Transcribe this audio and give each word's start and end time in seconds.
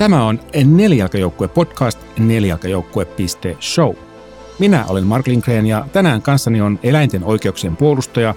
Tämä 0.00 0.24
on 0.24 0.40
Nelijalkajoukkue 0.64 1.48
podcast 1.48 1.98
nelijalkajoukkue.show. 2.18 3.94
Minä 4.58 4.84
olen 4.88 5.06
Mark 5.06 5.26
Lindgren 5.26 5.66
ja 5.66 5.86
tänään 5.92 6.22
kanssani 6.22 6.60
on 6.60 6.78
eläinten 6.82 7.24
oikeuksien 7.24 7.76
puolustaja, 7.76 8.34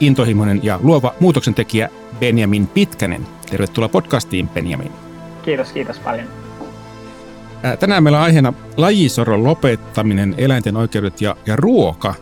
intohimoinen 0.00 0.60
ja 0.62 0.80
luova 0.82 1.14
muutoksen 1.20 1.54
tekijä 1.54 1.88
Benjamin 2.20 2.66
Pitkänen. 2.66 3.26
Tervetuloa 3.50 3.88
podcastiin, 3.88 4.48
Benjamin. 4.48 4.92
Kiitos, 5.44 5.72
kiitos 5.72 5.98
paljon. 5.98 6.26
Tänään 7.80 8.02
meillä 8.02 8.18
on 8.18 8.24
aiheena 8.24 8.52
lajisoron 8.76 9.44
lopettaminen, 9.44 10.34
eläinten 10.38 10.76
oikeudet 10.76 11.20
ja, 11.20 11.36
ja 11.46 11.56
ruoka. 11.56 12.14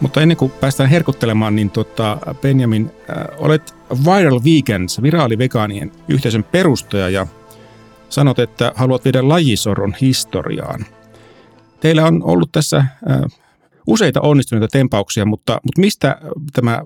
Mutta 0.00 0.22
ennen 0.22 0.36
kuin 0.36 0.52
päästään 0.60 0.90
herkuttelemaan, 0.90 1.56
niin 1.56 1.70
tota, 1.70 2.18
Benjamin, 2.42 2.90
äh, 3.10 3.16
olet 3.38 3.74
Viral 4.04 4.40
Vegans, 4.44 5.02
viraalivegaanien 5.02 5.92
yhteisön 6.08 6.44
perustaja 6.44 7.08
ja 7.08 7.26
sanot, 8.08 8.38
että 8.38 8.72
haluat 8.74 9.04
viedä 9.04 9.28
lajisoron 9.28 9.94
historiaan. 10.00 10.80
Teillä 11.80 12.04
on 12.04 12.22
ollut 12.24 12.52
tässä 12.52 12.84
useita 13.86 14.20
onnistuneita 14.20 14.68
tempauksia, 14.72 15.24
mutta, 15.24 15.52
mutta 15.52 15.80
mistä 15.80 16.20
tämä 16.52 16.82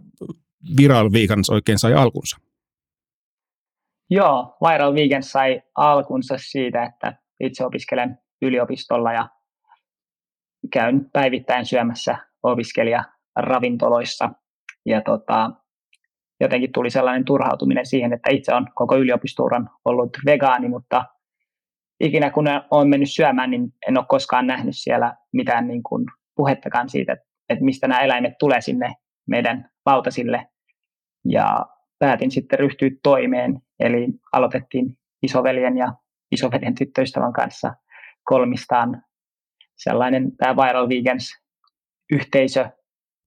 Viral 0.77 1.13
Vegans 1.13 1.51
oikein 1.51 1.79
sai 1.79 1.95
alkunsa? 1.95 2.37
Joo, 4.11 4.57
Viral 4.61 4.95
Vegans 4.95 5.33
sai 5.33 5.63
alkunsa 5.75 6.35
siitä, 6.39 6.85
että 6.85 7.17
itse 7.41 7.65
opiskelen 7.65 8.19
yliopistolla 8.43 9.13
ja 9.13 9.29
käyn 10.73 11.11
päivittäin 11.13 11.67
syömässä 11.67 12.19
opiskelijaravintoloissa. 12.43 14.31
Ja 14.87 15.01
tota, 15.01 15.51
jotenkin 16.41 16.73
tuli 16.73 16.91
sellainen 16.91 17.25
turhautuminen 17.25 17.87
siihen, 17.87 18.13
että 18.13 18.31
itse 18.31 18.55
on 18.55 18.67
koko 18.75 18.97
yliopistouran 18.97 19.71
ollut 19.85 20.17
vegaani, 20.27 20.69
mutta 20.69 21.05
ikinä 22.01 22.31
kun 22.31 22.47
olen 22.71 22.89
mennyt 22.89 23.11
syömään, 23.11 23.51
niin 23.51 23.73
en 23.89 23.99
ole 23.99 24.07
koskaan 24.09 24.47
nähnyt 24.47 24.77
siellä 24.77 25.17
mitään 25.33 25.69
niin 25.69 25.83
kuin 25.83 26.07
puhettakaan 26.37 26.89
siitä, 26.89 27.17
että 27.49 27.65
mistä 27.65 27.89
nämä 27.89 28.01
eläimet 28.01 28.39
tulee 28.39 28.61
sinne 28.61 28.95
meidän 29.29 29.71
lautasille. 29.87 30.47
Ja 31.25 31.67
päätin 31.99 32.31
sitten 32.31 32.59
ryhtyä 32.59 32.91
toimeen, 33.03 33.63
eli 33.81 34.07
aloitettiin 34.33 34.99
isoveljen 35.23 35.77
ja 35.77 35.95
isoveljen 36.33 36.75
tyttöystävän 36.75 37.33
kanssa 37.33 37.75
kolmistaan 38.25 39.03
sellainen 39.77 40.37
tämä 40.37 40.57
Viral 40.57 40.89
Vegans 40.89 41.43
yhteisö, 42.13 42.69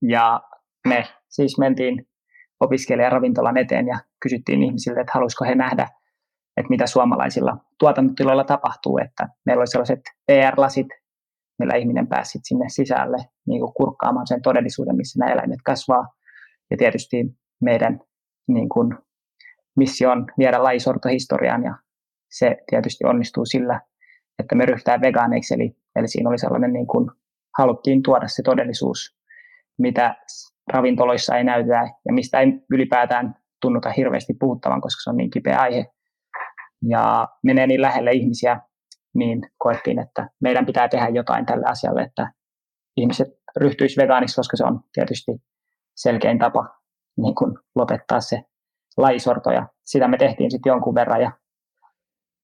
ja 0.02 0.42
me 0.88 1.06
siis 1.28 1.58
mentiin 1.58 2.06
opiskelijaravintolan 2.60 3.56
eteen 3.56 3.86
ja 3.86 3.98
kysyttiin 4.22 4.62
ihmisiltä, 4.62 5.00
että 5.00 5.12
haluaisiko 5.14 5.44
he 5.44 5.54
nähdä, 5.54 5.88
että 6.56 6.70
mitä 6.70 6.86
suomalaisilla 6.86 7.56
tuotantotiloilla 7.78 8.44
tapahtuu, 8.44 8.98
että 8.98 9.28
meillä 9.46 9.60
oli 9.60 9.66
sellaiset 9.66 10.00
PR-lasit, 10.26 10.86
millä 11.58 11.74
ihminen 11.76 12.06
pääsi 12.06 12.38
sinne 12.42 12.64
sisälle 12.68 13.16
niin 13.46 13.60
kuin 13.60 13.74
kurkkaamaan 13.74 14.26
sen 14.26 14.42
todellisuuden, 14.42 14.96
missä 14.96 15.18
nämä 15.18 15.32
eläimet 15.32 15.60
kasvaa. 15.64 16.08
Ja 16.70 16.76
tietysti 16.76 17.16
meidän 17.60 18.00
niin 18.48 18.68
kuin, 18.68 18.98
missio 19.76 20.10
on 20.10 20.26
viedä 20.38 20.62
lajisortohistoriaan 20.62 21.64
ja 21.64 21.74
se 22.30 22.56
tietysti 22.70 23.04
onnistuu 23.04 23.44
sillä, 23.44 23.80
että 24.38 24.54
me 24.54 24.66
ryhdytään 24.66 25.00
vegaaneiksi. 25.00 25.54
Eli, 25.54 25.76
eli 25.96 26.08
siinä 26.08 26.30
oli 26.30 26.38
sellainen, 26.38 26.72
niin 26.72 26.86
kuin, 26.86 27.10
haluttiin 27.58 28.02
tuoda 28.02 28.28
se 28.28 28.42
todellisuus, 28.42 29.16
mitä 29.78 30.16
ravintoloissa 30.72 31.36
ei 31.36 31.44
näytetä 31.44 31.88
ja 32.06 32.12
mistä 32.12 32.40
ei 32.40 32.52
ylipäätään 32.70 33.34
tunnuta 33.60 33.90
hirveästi 33.90 34.34
puhuttavan, 34.40 34.80
koska 34.80 35.00
se 35.02 35.10
on 35.10 35.16
niin 35.16 35.30
kipeä 35.30 35.58
aihe 35.58 35.86
ja 36.88 37.28
menee 37.42 37.66
niin 37.66 37.82
lähelle 37.82 38.12
ihmisiä, 38.12 38.60
niin 39.14 39.42
koettiin, 39.58 39.98
että 39.98 40.30
meidän 40.40 40.66
pitää 40.66 40.88
tehdä 40.88 41.08
jotain 41.08 41.46
tälle 41.46 41.66
asialle, 41.66 42.02
että 42.02 42.32
ihmiset 42.96 43.28
ryhtyisivät 43.56 44.04
vegaaniksi, 44.04 44.36
koska 44.36 44.56
se 44.56 44.64
on 44.64 44.80
tietysti 44.92 45.32
selkein 45.94 46.38
tapa 46.38 46.68
niin 47.16 47.34
kuin 47.34 47.54
lopettaa 47.74 48.20
se 48.20 48.42
lajisorto. 48.96 49.50
Ja 49.50 49.68
sitä 49.84 50.08
me 50.08 50.16
tehtiin 50.18 50.50
sitten 50.50 50.70
jonkun 50.70 50.94
verran 50.94 51.20
ja 51.20 51.32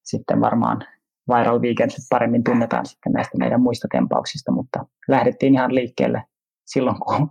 sitten 0.04 0.40
varmaan 0.40 0.86
Viral 1.28 1.60
Weekend 1.60 1.90
paremmin 2.10 2.44
tunnetaan 2.44 2.86
sitten 2.86 3.12
näistä 3.12 3.38
meidän 3.38 3.60
muista 3.60 3.88
tempauksista, 3.92 4.52
mutta 4.52 4.86
lähdettiin 5.08 5.54
ihan 5.54 5.74
liikkeelle 5.74 6.24
silloin, 6.66 6.96
kun 7.00 7.30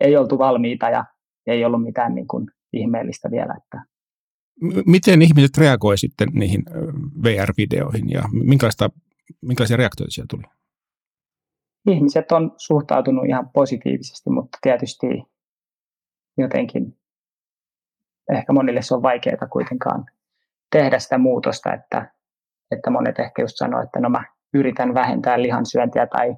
ei 0.00 0.16
oltu 0.16 0.38
valmiita 0.38 0.90
ja 0.90 1.04
ei 1.46 1.64
ollut 1.64 1.82
mitään 1.82 2.14
niin 2.14 2.28
kuin 2.28 2.46
ihmeellistä 2.72 3.30
vielä. 3.30 3.54
Että 3.64 3.82
Miten 4.86 5.22
ihmiset 5.22 5.58
reagoivat 5.58 6.00
sitten 6.00 6.28
niihin 6.32 6.64
VR-videoihin 7.22 8.10
ja 8.10 8.22
minkälaista, 8.32 8.90
minkälaisia 9.42 9.76
reaktioita 9.76 10.10
siellä 10.10 10.26
tuli? 10.30 10.42
Ihmiset 11.90 12.32
on 12.32 12.52
suhtautunut 12.56 13.26
ihan 13.28 13.50
positiivisesti, 13.50 14.30
mutta 14.30 14.58
tietysti 14.62 15.06
jotenkin 16.38 16.98
ehkä 18.32 18.52
monille 18.52 18.82
se 18.82 18.94
on 18.94 19.02
vaikeaa 19.02 19.48
kuitenkaan 19.52 20.06
tehdä 20.70 20.98
sitä 20.98 21.18
muutosta, 21.18 21.74
että, 21.74 22.14
että 22.70 22.90
monet 22.90 23.18
ehkä 23.18 23.42
just 23.42 23.56
sanoo, 23.56 23.82
että 23.82 24.00
no 24.00 24.08
mä 24.08 24.24
yritän 24.54 24.94
vähentää 24.94 25.42
lihansyöntiä 25.42 26.06
tai 26.06 26.36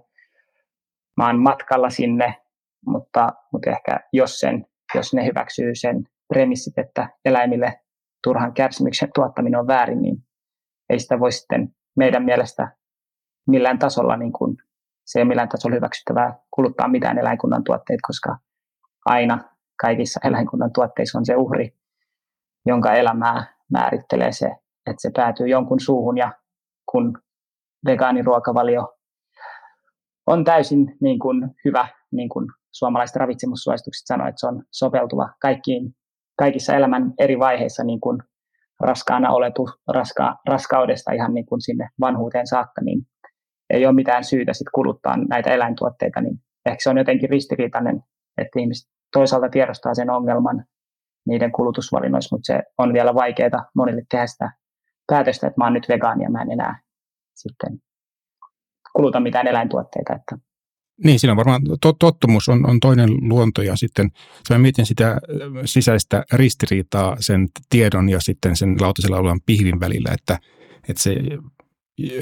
mä 1.16 1.26
oon 1.26 1.38
matkalla 1.38 1.90
sinne, 1.90 2.42
mutta, 2.86 3.28
mutta 3.52 3.70
ehkä 3.70 4.00
jos, 4.12 4.38
sen, 4.38 4.66
jos 4.94 5.14
ne 5.14 5.24
hyväksyy 5.24 5.74
sen 5.74 6.04
premissit, 6.28 6.78
että 6.78 7.08
eläimille 7.24 7.80
turhan 8.24 8.52
kärsimyksen 8.52 9.10
tuottaminen 9.14 9.60
on 9.60 9.66
väärin, 9.66 10.02
niin 10.02 10.16
ei 10.90 10.98
sitä 10.98 11.20
voi 11.20 11.32
sitten 11.32 11.68
meidän 11.96 12.24
mielestä 12.24 12.76
millään 13.46 13.78
tasolla, 13.78 14.16
niin 14.16 14.32
kuin, 14.32 14.56
se 15.06 15.18
ei 15.18 15.24
millään 15.24 15.48
tasolla 15.48 15.74
hyväksyttävää 15.74 16.38
kuluttaa 16.50 16.88
mitään 16.88 17.18
eläinkunnan 17.18 17.64
tuotteita, 17.64 18.00
koska 18.06 18.38
aina 19.06 19.38
kaikissa 19.80 20.20
eläinkunnan 20.24 20.72
tuotteissa 20.72 21.18
on 21.18 21.26
se 21.26 21.36
uhri, 21.36 21.74
jonka 22.66 22.92
elämää 22.92 23.54
määrittelee 23.72 24.32
se, 24.32 24.46
että 24.86 25.02
se 25.02 25.10
päätyy 25.16 25.48
jonkun 25.48 25.80
suuhun. 25.80 26.18
Ja 26.18 26.32
kun 26.92 27.18
vegaaniruokavalio 27.86 28.98
on 30.26 30.44
täysin 30.44 30.96
niin 31.00 31.18
kuin 31.18 31.50
hyvä, 31.64 31.88
niin 32.12 32.28
kuin 32.28 32.46
suomalaiset 32.72 33.16
ravitsemussuositukset 33.16 34.06
sanoo, 34.06 34.28
että 34.28 34.40
se 34.40 34.46
on 34.46 34.62
sopeutuva 34.70 35.28
kaikkiin 35.40 35.94
kaikissa 36.38 36.74
elämän 36.74 37.12
eri 37.18 37.38
vaiheissa 37.38 37.84
niin 37.84 38.00
kuin 38.00 38.18
raskaana 38.80 39.30
oletu, 39.30 39.68
raska, 39.88 40.36
raskaudesta 40.48 41.12
ihan 41.12 41.34
niin 41.34 41.46
kuin 41.46 41.60
sinne 41.60 41.88
vanhuuteen 42.00 42.46
saakka, 42.46 42.82
niin 42.82 43.02
ei 43.70 43.86
ole 43.86 43.94
mitään 43.94 44.24
syytä 44.24 44.52
sit 44.52 44.66
kuluttaa 44.74 45.16
näitä 45.28 45.50
eläintuotteita, 45.50 46.20
niin 46.20 46.34
ehkä 46.66 46.82
se 46.82 46.90
on 46.90 46.98
jotenkin 46.98 47.30
ristiriitainen, 47.30 48.02
että 48.38 48.60
ihmiset 48.60 48.90
toisaalta 49.12 49.48
tiedostaa 49.48 49.94
sen 49.94 50.10
ongelman 50.10 50.64
niiden 51.26 51.52
kulutusvalinnoissa, 51.52 52.36
mutta 52.36 52.46
se 52.46 52.62
on 52.78 52.92
vielä 52.92 53.14
vaikeaa 53.14 53.70
monille 53.74 54.02
tehdä 54.10 54.26
sitä 54.26 54.50
päätöstä, 55.06 55.46
että 55.46 55.60
mä 55.60 55.64
oon 55.64 55.72
nyt 55.72 55.88
vegaani 55.88 56.24
ja 56.24 56.30
mä 56.30 56.42
en 56.42 56.52
enää 56.52 56.80
sitten 57.34 57.78
kuluta 58.96 59.20
mitään 59.20 59.46
eläintuotteita. 59.46 60.12
Että 60.14 60.49
niin, 61.04 61.20
siinä 61.20 61.32
on 61.32 61.36
varmaan 61.36 61.62
tottumus 61.98 62.48
on, 62.48 62.70
on 62.70 62.80
toinen 62.80 63.10
luonto 63.20 63.62
ja 63.62 63.76
sitten 63.76 64.10
mä 64.50 64.58
mietin 64.58 64.86
sitä 64.86 65.20
sisäistä 65.64 66.24
ristiriitaa 66.32 67.16
sen 67.20 67.48
tiedon 67.70 68.08
ja 68.08 68.20
sitten 68.20 68.56
sen 68.56 68.76
lautasella 68.80 69.18
olevan 69.18 69.40
pihvin 69.46 69.80
välillä, 69.80 70.10
että, 70.14 70.38
että 70.88 71.02
se 71.02 71.16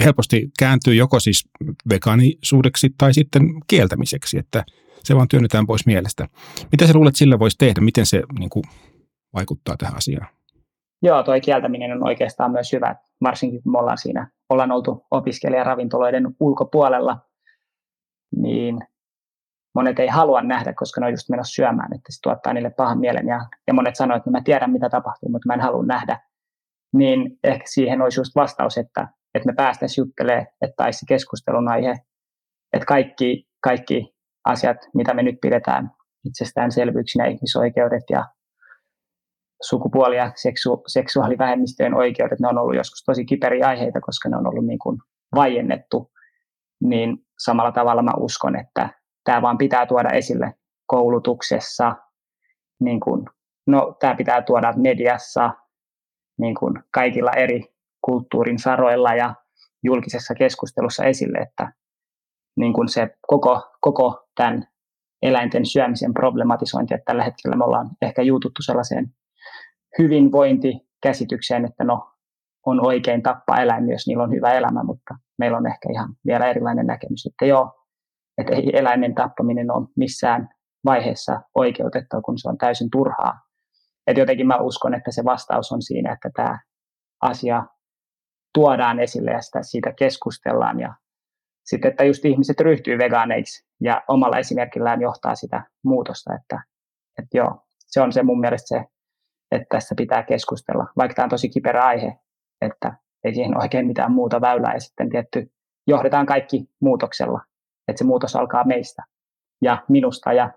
helposti 0.04 0.50
kääntyy 0.58 0.94
joko 0.94 1.20
siis 1.20 1.48
vegaanisuudeksi 1.90 2.94
tai 2.98 3.14
sitten 3.14 3.42
kieltämiseksi, 3.66 4.38
että 4.38 4.64
se 5.04 5.16
vaan 5.16 5.28
työnnetään 5.28 5.66
pois 5.66 5.86
mielestä. 5.86 6.28
Mitä 6.72 6.86
sä 6.86 6.92
luulet 6.94 7.16
sillä 7.16 7.38
voisi 7.38 7.58
tehdä? 7.58 7.80
Miten 7.80 8.06
se 8.06 8.22
niin 8.38 8.50
kuin, 8.50 8.64
vaikuttaa 9.34 9.76
tähän 9.76 9.96
asiaan? 9.96 10.28
Joo, 11.02 11.22
tuo 11.22 11.34
kieltäminen 11.44 11.92
on 11.92 12.06
oikeastaan 12.06 12.50
myös 12.50 12.72
hyvä, 12.72 12.96
varsinkin 13.22 13.62
kun 13.62 13.72
me 13.72 13.78
ollaan 13.78 13.98
siinä, 13.98 14.30
ollaan 14.48 14.72
oltu 14.72 15.06
opiskelijaravintoloiden 15.10 16.36
ulkopuolella– 16.40 17.18
niin 18.36 18.78
monet 19.74 19.98
ei 19.98 20.06
halua 20.06 20.42
nähdä, 20.42 20.72
koska 20.72 21.00
ne 21.00 21.06
on 21.06 21.12
just 21.12 21.28
menossa 21.28 21.54
syömään, 21.54 21.94
että 21.94 22.12
se 22.12 22.18
tuottaa 22.22 22.52
niille 22.52 22.70
pahan 22.70 22.98
mielen. 22.98 23.26
Ja, 23.26 23.40
ja 23.66 23.74
monet 23.74 23.96
sanoo, 23.96 24.16
että 24.16 24.30
no 24.30 24.32
mä 24.32 24.42
tiedän, 24.44 24.72
mitä 24.72 24.88
tapahtuu, 24.88 25.28
mutta 25.28 25.46
mä 25.46 25.54
en 25.54 25.60
halua 25.60 25.84
nähdä. 25.84 26.20
Niin 26.94 27.38
ehkä 27.44 27.64
siihen 27.66 28.02
olisi 28.02 28.20
just 28.20 28.34
vastaus, 28.34 28.78
että, 28.78 29.08
että 29.34 29.46
me 29.46 29.52
päästäisiin 29.56 30.02
juttelemaan, 30.02 30.46
että 30.62 30.74
taisi 30.76 31.06
keskustelun 31.06 31.68
aihe, 31.68 31.94
että 32.72 32.86
kaikki, 32.86 33.48
kaikki 33.60 34.14
asiat, 34.44 34.76
mitä 34.94 35.14
me 35.14 35.22
nyt 35.22 35.36
pidetään 35.42 35.90
itsestäänselvyyksinä, 36.24 37.26
ihmisoikeudet 37.26 38.04
ja 38.10 38.26
sukupuoli- 39.62 40.16
ja 40.16 40.32
seksu- 40.36 40.82
seksuaalivähemmistöjen 40.86 41.94
oikeudet, 41.94 42.40
ne 42.40 42.48
on 42.48 42.58
ollut 42.58 42.76
joskus 42.76 43.04
tosi 43.06 43.24
kiperiä 43.24 43.68
aiheita, 43.68 44.00
koska 44.00 44.28
ne 44.28 44.36
on 44.36 44.46
ollut 44.46 44.66
niin 44.66 44.78
kuin 44.78 44.98
vaiennettu 45.34 46.10
niin 46.80 47.26
samalla 47.38 47.72
tavalla 47.72 48.02
mä 48.02 48.12
uskon, 48.16 48.56
että 48.56 48.88
tämä 49.24 49.42
vaan 49.42 49.58
pitää 49.58 49.86
tuoda 49.86 50.10
esille 50.10 50.54
koulutuksessa, 50.86 51.96
niin 52.80 53.00
kun, 53.00 53.26
no 53.66 53.96
tämä 54.00 54.14
pitää 54.14 54.42
tuoda 54.42 54.72
mediassa, 54.76 55.50
niin 56.38 56.54
kun 56.54 56.82
kaikilla 56.94 57.30
eri 57.32 57.64
kulttuurin 58.04 58.58
saroilla 58.58 59.14
ja 59.14 59.34
julkisessa 59.82 60.34
keskustelussa 60.34 61.04
esille, 61.04 61.38
että 61.38 61.72
niin 62.56 62.72
kuin 62.72 62.88
se 62.88 63.08
koko, 63.26 63.62
koko 63.80 64.28
tämän 64.34 64.68
eläinten 65.22 65.66
syömisen 65.66 66.14
problematisointi, 66.14 66.94
että 66.94 67.04
tällä 67.04 67.24
hetkellä 67.24 67.56
me 67.56 67.64
ollaan 67.64 67.90
ehkä 68.02 68.22
juututtu 68.22 68.62
sellaiseen 68.62 69.14
hyvinvointikäsitykseen, 69.98 71.64
että 71.64 71.84
no, 71.84 72.12
on 72.66 72.86
oikein 72.86 73.22
tappaa 73.22 73.60
eläimiä, 73.60 73.94
jos 73.94 74.06
niillä 74.06 74.22
on 74.22 74.32
hyvä 74.32 74.52
elämä, 74.52 74.84
mutta 74.84 75.14
meillä 75.38 75.58
on 75.58 75.66
ehkä 75.66 75.88
ihan 75.92 76.08
vielä 76.26 76.46
erilainen 76.46 76.86
näkemys, 76.86 77.26
että 77.26 77.46
joo, 77.46 77.72
että 78.38 78.54
ei 78.54 78.78
eläimen 78.78 79.14
tappaminen 79.14 79.70
ole 79.70 79.88
missään 79.96 80.48
vaiheessa 80.84 81.40
oikeutettua, 81.54 82.20
kun 82.20 82.38
se 82.38 82.48
on 82.48 82.58
täysin 82.58 82.90
turhaa. 82.90 83.40
Että 84.06 84.20
jotenkin 84.20 84.46
mä 84.46 84.56
uskon, 84.56 84.94
että 84.94 85.10
se 85.10 85.24
vastaus 85.24 85.72
on 85.72 85.82
siinä, 85.82 86.12
että 86.12 86.30
tämä 86.36 86.58
asia 87.22 87.64
tuodaan 88.54 89.00
esille 89.00 89.30
ja 89.30 89.40
sitä, 89.40 89.62
siitä 89.62 89.92
keskustellaan. 89.92 90.80
Ja 90.80 90.94
sitten, 91.64 91.90
että 91.90 92.04
just 92.04 92.24
ihmiset 92.24 92.60
ryhtyy 92.60 92.98
vegaaneiksi 92.98 93.66
ja 93.80 94.02
omalla 94.08 94.38
esimerkillään 94.38 95.00
johtaa 95.00 95.34
sitä 95.34 95.62
muutosta, 95.84 96.34
että, 96.34 96.62
että 97.18 97.38
joo, 97.38 97.62
se 97.76 98.00
on 98.00 98.12
se 98.12 98.22
mun 98.22 98.40
mielestä 98.40 98.68
se, 98.68 98.84
että 99.52 99.66
tässä 99.70 99.94
pitää 99.94 100.22
keskustella, 100.22 100.86
vaikka 100.96 101.14
tämä 101.14 101.24
on 101.24 101.30
tosi 101.30 101.48
kiperä 101.48 101.84
aihe, 101.84 102.16
että 102.60 102.96
ei 103.24 103.34
siihen 103.34 103.62
oikein 103.62 103.86
mitään 103.86 104.12
muuta 104.12 104.40
väylää 104.40 104.74
ja 104.74 104.80
sitten 104.80 105.10
tietty 105.10 105.50
johdetaan 105.86 106.26
kaikki 106.26 106.64
muutoksella, 106.80 107.40
että 107.88 107.98
se 107.98 108.04
muutos 108.04 108.36
alkaa 108.36 108.64
meistä 108.64 109.02
ja 109.62 109.84
minusta 109.88 110.32
ja 110.32 110.50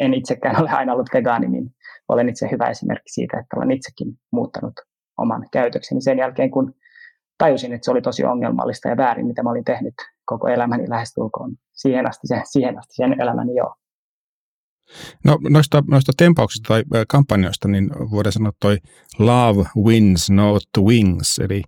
en 0.00 0.14
itsekään 0.14 0.56
ole 0.62 0.70
aina 0.70 0.92
ollut 0.92 1.08
vegaani, 1.14 1.48
niin 1.48 1.74
olen 2.08 2.28
itse 2.28 2.48
hyvä 2.50 2.68
esimerkki 2.70 3.12
siitä, 3.12 3.38
että 3.38 3.56
olen 3.56 3.70
itsekin 3.70 4.08
muuttanut 4.32 4.74
oman 5.18 5.46
käytökseni 5.52 6.00
sen 6.00 6.18
jälkeen, 6.18 6.50
kun 6.50 6.74
tajusin, 7.38 7.72
että 7.72 7.84
se 7.84 7.90
oli 7.90 8.02
tosi 8.02 8.24
ongelmallista 8.24 8.88
ja 8.88 8.96
väärin, 8.96 9.26
mitä 9.26 9.42
mä 9.42 9.50
olin 9.50 9.64
tehnyt 9.64 9.94
koko 10.24 10.48
elämäni 10.48 10.88
lähestulkoon 10.88 11.52
siihen 11.72 12.08
asti 12.08 12.26
sen, 12.26 12.42
siihen 12.44 12.78
asti 12.78 12.94
sen 12.94 13.20
elämäni 13.20 13.54
joo. 13.54 13.74
No 15.24 15.38
noista, 15.48 15.82
noista 15.88 16.12
tempauksista 16.16 16.68
tai 16.68 16.82
kampanjoista, 17.08 17.68
niin 17.68 17.90
voidaan 18.10 18.32
sanoa 18.32 18.52
toi 18.60 18.78
love 19.18 19.64
wins, 19.84 20.30
not 20.30 20.62
wings, 20.78 21.38
eli, 21.38 21.62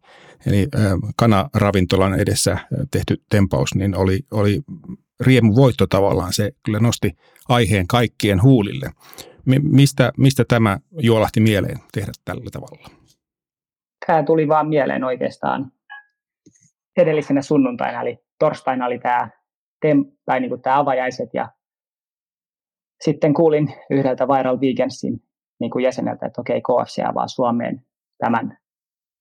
eli 0.46 0.68
kanaravintolan 1.16 2.20
edessä 2.20 2.58
tehty 2.90 3.22
tempaus, 3.30 3.74
niin 3.74 3.96
oli, 3.96 4.20
oli 4.30 4.60
riemu 5.20 5.54
voitto 5.54 5.86
tavallaan. 5.86 6.32
Se 6.32 6.50
kyllä 6.64 6.78
nosti 6.78 7.12
aiheen 7.48 7.86
kaikkien 7.86 8.42
huulille. 8.42 8.90
Mistä, 9.62 10.12
mistä 10.16 10.44
tämä 10.48 10.78
juolahti 11.00 11.40
mieleen 11.40 11.78
tehdä 11.92 12.12
tällä 12.24 12.50
tavalla? 12.52 12.90
Tämä 14.06 14.22
tuli 14.22 14.48
vaan 14.48 14.68
mieleen 14.68 15.04
oikeastaan 15.04 15.72
edellisenä 16.96 17.42
sunnuntaina, 17.42 18.02
eli 18.02 18.18
torstaina 18.38 18.86
oli 18.86 18.98
tämä, 18.98 19.30
tem, 19.80 20.04
tai 20.24 20.40
niin 20.40 20.48
kuin 20.48 20.62
tämä 20.62 20.78
avajaiset 20.78 21.28
ja 21.34 21.48
sitten 23.04 23.34
kuulin 23.34 23.74
yhdeltä 23.90 24.28
Viral 24.28 24.60
Vegansin 24.60 25.22
niin 25.60 25.70
kuin 25.70 25.82
jäseneltä, 25.82 26.26
että 26.26 26.40
okei, 26.40 26.60
KFC 26.60 27.02
avaa 27.06 27.28
Suomeen 27.28 27.82
tämän 28.18 28.58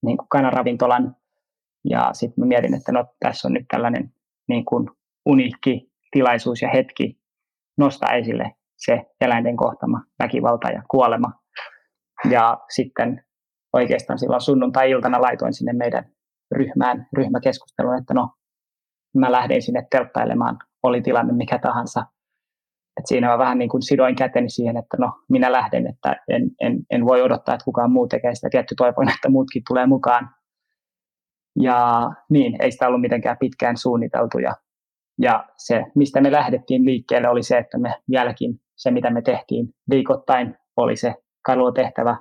niin 0.06 0.18
kuin 0.18 0.28
kanaravintolan. 0.30 1.16
Ja 1.90 2.10
sitten 2.14 2.48
mietin, 2.48 2.74
että 2.74 2.92
no, 2.92 3.06
tässä 3.20 3.48
on 3.48 3.54
nyt 3.54 3.66
tällainen 3.68 4.14
niin 4.48 4.66
kuin 4.66 4.90
uniikki 5.26 5.92
tilaisuus 6.12 6.62
ja 6.62 6.70
hetki 6.74 7.20
nostaa 7.78 8.14
esille 8.14 8.52
se 8.78 9.06
eläinten 9.22 9.56
kohtama 9.58 10.02
väkivalta 10.24 10.70
ja 10.70 10.84
kuolema. 10.90 11.32
Ja 12.30 12.58
sitten 12.70 13.26
oikeastaan 13.74 14.20
silloin 14.20 14.42
sunnuntai-iltana 14.42 15.22
laitoin 15.22 15.54
sinne 15.54 15.74
meidän 15.74 16.12
ryhmään, 16.52 17.08
ryhmäkeskustelun, 17.18 17.98
että 17.98 18.14
no, 18.14 18.30
mä 19.16 19.32
lähdin 19.32 19.62
sinne 19.62 19.88
telttailemaan, 19.92 20.60
oli 20.84 21.02
tilanne 21.02 21.34
mikä 21.34 21.60
tahansa. 21.60 22.06
Et 23.00 23.08
siinä 23.08 23.28
mä 23.28 23.38
vähän 23.38 23.58
niin 23.58 23.70
kuin 23.70 23.82
sidoin 23.82 24.16
käteni 24.16 24.50
siihen, 24.50 24.78
että 24.78 24.98
no, 25.00 25.12
minä 25.30 25.52
lähden, 25.52 25.88
että 25.88 26.16
en, 26.28 26.52
en, 26.62 26.80
en 26.90 27.06
voi 27.06 27.22
odottaa, 27.22 27.56
että 27.56 27.66
kukaan 27.66 27.92
muu 27.92 28.08
tekee 28.08 28.36
sitä. 28.36 28.50
Tietty 28.52 28.76
toivon, 28.76 29.10
että 29.10 29.30
muutkin 29.30 29.64
tulee 29.68 29.86
mukaan. 29.86 30.30
Ja 31.60 32.10
niin, 32.30 32.64
ei 32.64 32.72
sitä 32.72 32.88
ollut 32.88 33.02
mitenkään 33.02 33.38
pitkään 33.40 33.78
suunniteltu. 33.78 34.40
Ja, 34.40 34.56
ja 35.22 35.46
se, 35.58 35.86
mistä 35.96 36.22
me 36.22 36.32
lähdettiin 36.32 36.86
liikkeelle, 36.86 37.30
oli 37.30 37.44
se, 37.44 37.58
että 37.58 37.78
me 37.78 37.94
vieläkin 38.10 38.60
se, 38.76 38.92
mitä 38.92 39.10
me 39.10 39.22
tehtiin 39.22 39.70
viikoittain, 39.90 40.56
oli 40.78 40.96
se 40.96 41.14
kalua 41.46 41.72
tehtävä 41.72 42.18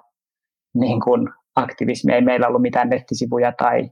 niin 0.74 1.00
kuin 1.00 1.28
aktivismi. 1.56 2.12
Ei 2.12 2.22
meillä 2.22 2.48
ollut 2.48 2.62
mitään 2.62 2.88
nettisivuja 2.88 3.52
tai 3.52 3.90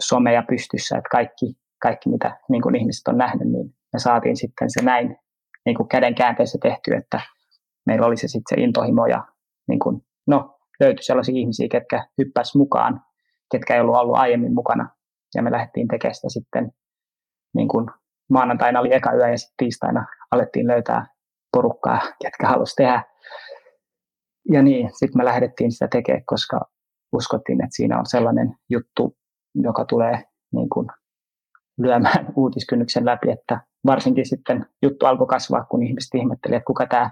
someja 0.00 0.42
pystyssä, 0.48 0.98
että 0.98 1.08
kaikki, 1.10 1.54
kaikki 1.82 2.08
mitä 2.10 2.38
niin 2.50 2.62
kuin 2.62 2.74
ihmiset 2.74 3.08
on 3.08 3.18
nähnyt, 3.18 3.48
niin 3.48 3.66
me 3.92 3.98
saatiin 3.98 4.36
sitten 4.36 4.70
se 4.70 4.82
näin 4.82 5.16
niin 5.66 5.76
kuin 5.76 5.88
käden 5.88 6.14
käänteessä 6.14 6.58
tehty, 6.62 6.94
että 6.94 7.20
meillä 7.86 8.06
oli 8.06 8.16
se 8.16 8.28
sitten 8.28 8.56
se 8.58 8.64
intohimo 8.64 9.06
ja 9.06 9.24
niin 9.68 9.78
kuin, 9.78 10.00
no, 10.26 10.58
löytyi 10.80 11.04
sellaisia 11.04 11.38
ihmisiä, 11.38 11.68
ketkä 11.70 12.06
hyppäs 12.18 12.54
mukaan, 12.54 13.00
ketkä 13.52 13.74
ei 13.74 13.80
ollut 13.80 13.96
ollut 13.96 14.16
aiemmin 14.16 14.54
mukana. 14.54 14.88
Ja 15.34 15.42
me 15.42 15.52
lähdettiin 15.52 15.88
tekemään 15.88 16.14
sitä 16.14 16.28
sitten 16.28 16.72
niin 17.54 17.68
kuin 17.68 17.86
maanantaina 18.30 18.80
oli 18.80 18.94
eka 18.94 19.12
yö 19.12 19.28
ja 19.28 19.38
sitten 19.38 19.54
tiistaina 19.56 20.06
alettiin 20.30 20.66
löytää 20.66 21.06
porukkaa, 21.52 22.00
ketkä 22.22 22.48
halusi 22.48 22.76
tehdä. 22.76 23.02
Ja 24.52 24.62
niin, 24.62 24.90
sitten 24.92 25.20
me 25.20 25.24
lähdettiin 25.24 25.72
sitä 25.72 25.88
tekemään, 25.88 26.24
koska 26.26 26.60
uskottiin, 27.12 27.64
että 27.64 27.76
siinä 27.76 27.98
on 27.98 28.06
sellainen 28.06 28.54
juttu, 28.70 29.16
joka 29.54 29.84
tulee 29.84 30.24
niin 30.52 30.68
kuin 30.68 30.88
lyömään 31.78 32.32
uutiskynnyksen 32.36 33.04
läpi, 33.04 33.30
että 33.30 33.60
varsinkin 33.86 34.26
sitten 34.26 34.66
juttu 34.82 35.06
alkoi 35.06 35.26
kasvaa, 35.26 35.64
kun 35.64 35.82
ihmiset 35.82 36.14
ihmetteli, 36.14 36.54
että 36.54 36.66
kuka 36.66 36.86
tämä 36.86 37.10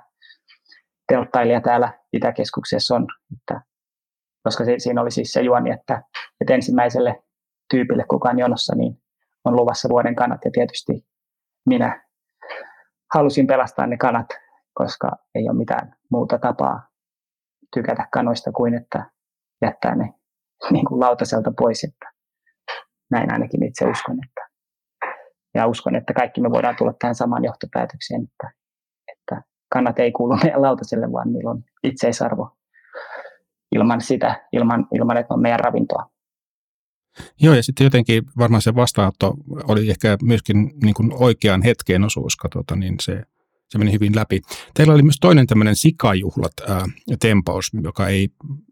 telttailija 1.13 1.61
täällä 1.61 1.99
Itäkeskuksessa 2.13 2.95
on. 2.95 3.07
Että, 3.33 3.61
koska 4.43 4.65
se, 4.65 4.75
siinä 4.79 5.01
oli 5.01 5.11
siis 5.11 5.33
se 5.33 5.41
juoni, 5.41 5.71
että, 5.71 6.03
että 6.41 6.55
ensimmäiselle 6.55 7.23
tyypille 7.71 8.05
kukaan 8.11 8.39
jonossa 8.39 8.75
niin 8.77 9.03
on 9.45 9.57
luvassa 9.57 9.89
vuoden 9.89 10.17
kanat 10.17 10.41
ja 10.45 10.51
tietysti 10.51 11.07
minä 11.67 12.09
halusin 13.15 13.47
pelastaa 13.47 13.87
ne 13.87 13.97
kanat, 13.97 14.27
koska 14.75 15.11
ei 15.35 15.49
ole 15.49 15.59
mitään 15.59 15.97
muuta 16.11 16.39
tapaa 16.39 16.89
tykätä 17.75 18.09
kanoista 18.13 18.53
kuin 18.53 18.75
että 18.75 19.11
jättää 19.63 19.95
ne 19.95 20.15
niin 20.73 20.85
kuin 20.85 21.01
lautaselta 21.01 21.53
pois, 21.59 21.85
että 21.85 22.13
näin 23.11 23.33
ainakin 23.33 23.63
itse 23.63 23.87
uskon, 23.87 24.19
että 24.25 24.42
ja 25.55 25.67
uskon, 25.67 25.97
että 25.97 26.13
kaikki 26.13 26.41
me 26.41 26.51
voidaan 26.51 26.77
tulla 26.79 26.95
tähän 26.99 27.15
samaan 27.15 27.45
johtopäätökseen, 27.45 28.23
että, 28.23 28.53
että 29.13 29.43
kannat 29.73 29.99
ei 29.99 30.13
kuulu 30.13 30.37
meidän 30.37 30.63
lautaselle, 30.63 31.13
vaan 31.13 31.33
niillä 31.33 31.51
on 31.51 31.65
itseisarvo 31.83 32.57
ilman 33.73 34.01
sitä, 34.01 34.49
ilman, 34.53 34.87
ilman 34.95 35.17
että 35.17 35.35
on 35.35 35.43
meidän 35.43 35.61
ravintoa. 35.61 36.11
Joo, 37.41 37.55
ja 37.55 37.63
sitten 37.63 37.85
jotenkin 37.85 38.23
varmaan 38.39 38.63
se 38.63 38.75
vastaanotto 38.75 39.35
oli 39.69 39.91
ehkä 39.91 40.17
myöskin 40.23 40.71
niin 40.83 40.95
kuin 40.95 41.13
oikean 41.15 41.63
hetkeen 41.63 42.05
osuus, 42.05 42.37
tuota, 42.53 42.77
niin 42.77 42.95
se, 43.03 43.23
se 43.69 43.79
meni 43.79 43.93
hyvin 43.93 44.17
läpi. 44.17 44.41
Teillä 44.75 44.95
oli 44.95 45.03
myös 45.03 45.19
toinen 45.21 45.47
tämmöinen 45.47 45.77
sikajuhlat 45.77 46.53
ää, 46.69 46.85
tempaus, 47.21 47.71
joka 47.83 48.09
ei 48.09 48.29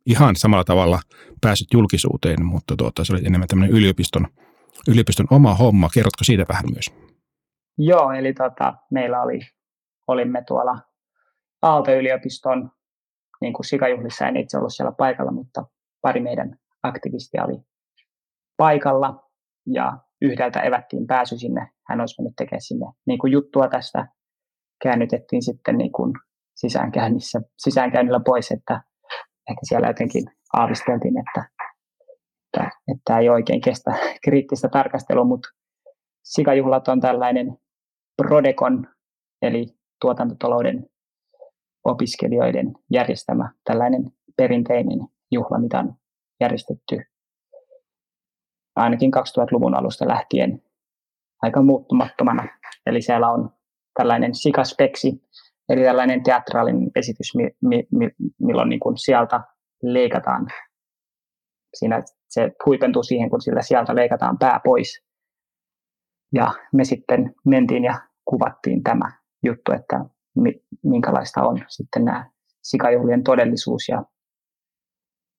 ihan 0.06 0.36
samalla 0.36 0.64
tavalla 0.64 1.00
päässyt 1.40 1.68
julkisuuteen, 1.72 2.44
mutta 2.44 2.76
tuota, 2.76 3.04
se 3.04 3.12
oli 3.12 3.26
enemmän 3.26 3.48
tämmöinen 3.48 3.76
yliopiston 3.76 4.26
yliopiston 4.88 5.26
oma 5.30 5.54
homma. 5.54 5.88
Kerrotko 5.94 6.24
siitä 6.24 6.44
vähän 6.48 6.64
myös? 6.74 6.90
Joo, 7.78 8.12
eli 8.12 8.32
tota, 8.32 8.74
meillä 8.90 9.22
oli, 9.22 9.40
olimme 10.08 10.44
tuolla 10.46 10.78
Aalto-yliopiston 11.62 12.70
niin 13.40 13.52
kuin 13.52 13.66
sikajuhlissa, 13.66 14.26
en 14.26 14.36
itse 14.36 14.58
ollut 14.58 14.74
siellä 14.74 14.92
paikalla, 14.92 15.32
mutta 15.32 15.64
pari 16.02 16.20
meidän 16.20 16.58
aktivistia 16.82 17.44
oli 17.44 17.56
paikalla 18.56 19.30
ja 19.66 19.98
yhdeltä 20.22 20.60
evättiin 20.60 21.06
pääsy 21.06 21.38
sinne. 21.38 21.70
Hän 21.88 22.00
olisi 22.00 22.22
mennyt 22.22 22.36
tekemään 22.36 22.60
sinne 22.60 22.86
niin 23.06 23.18
kuin 23.18 23.32
juttua 23.32 23.68
tästä. 23.68 24.06
Käännytettiin 24.82 25.42
sitten 25.42 25.78
niin 25.78 25.92
kuin 25.92 26.12
sisäänkäynnissä, 26.54 27.40
sisäänkäynnillä 27.58 28.20
pois, 28.24 28.50
että 28.50 28.82
ehkä 29.50 29.60
siellä 29.62 29.88
jotenkin 29.88 30.24
aavisteltiin, 30.52 31.14
että 31.18 31.48
että, 32.54 32.70
että 32.88 33.18
ei 33.18 33.28
oikein 33.28 33.60
kestä 33.60 33.90
kriittistä 34.24 34.68
tarkastelua, 34.68 35.24
mutta 35.24 35.48
sikajuhlat 36.24 36.88
on 36.88 37.00
tällainen 37.00 37.58
Prodekon, 38.16 38.86
eli 39.42 39.66
tuotantotalouden 40.00 40.86
opiskelijoiden 41.84 42.72
järjestämä 42.92 43.52
tällainen 43.64 44.12
perinteinen 44.36 44.98
juhla, 45.30 45.58
mitä 45.58 45.78
on 45.78 45.94
järjestetty 46.40 46.98
ainakin 48.76 49.10
2000-luvun 49.14 49.74
alusta 49.74 50.08
lähtien 50.08 50.62
aika 51.42 51.62
muuttumattomana. 51.62 52.48
Eli 52.86 53.02
siellä 53.02 53.30
on 53.30 53.50
tällainen 53.98 54.34
sikaspeksi, 54.34 55.22
eli 55.68 55.82
tällainen 55.82 56.22
teatraalinen 56.22 56.90
esitys, 56.96 57.32
milloin 58.38 58.68
niin 58.68 58.80
kuin 58.80 58.98
sieltä 58.98 59.40
leikataan 59.82 60.46
siinä 61.74 62.02
se 62.28 62.52
huipentuu 62.66 63.02
siihen, 63.02 63.30
kun 63.30 63.40
sillä 63.40 63.62
sieltä 63.62 63.94
leikataan 63.94 64.38
pää 64.38 64.60
pois. 64.64 65.04
Ja 66.34 66.52
me 66.72 66.84
sitten 66.84 67.34
mentiin 67.46 67.84
ja 67.84 68.00
kuvattiin 68.24 68.82
tämä 68.82 69.12
juttu, 69.44 69.72
että 69.72 70.04
minkälaista 70.84 71.42
on 71.42 71.58
sitten 71.68 72.04
nämä 72.04 72.30
sikajuhlien 72.62 73.24
todellisuus. 73.24 73.88
Ja 73.88 74.04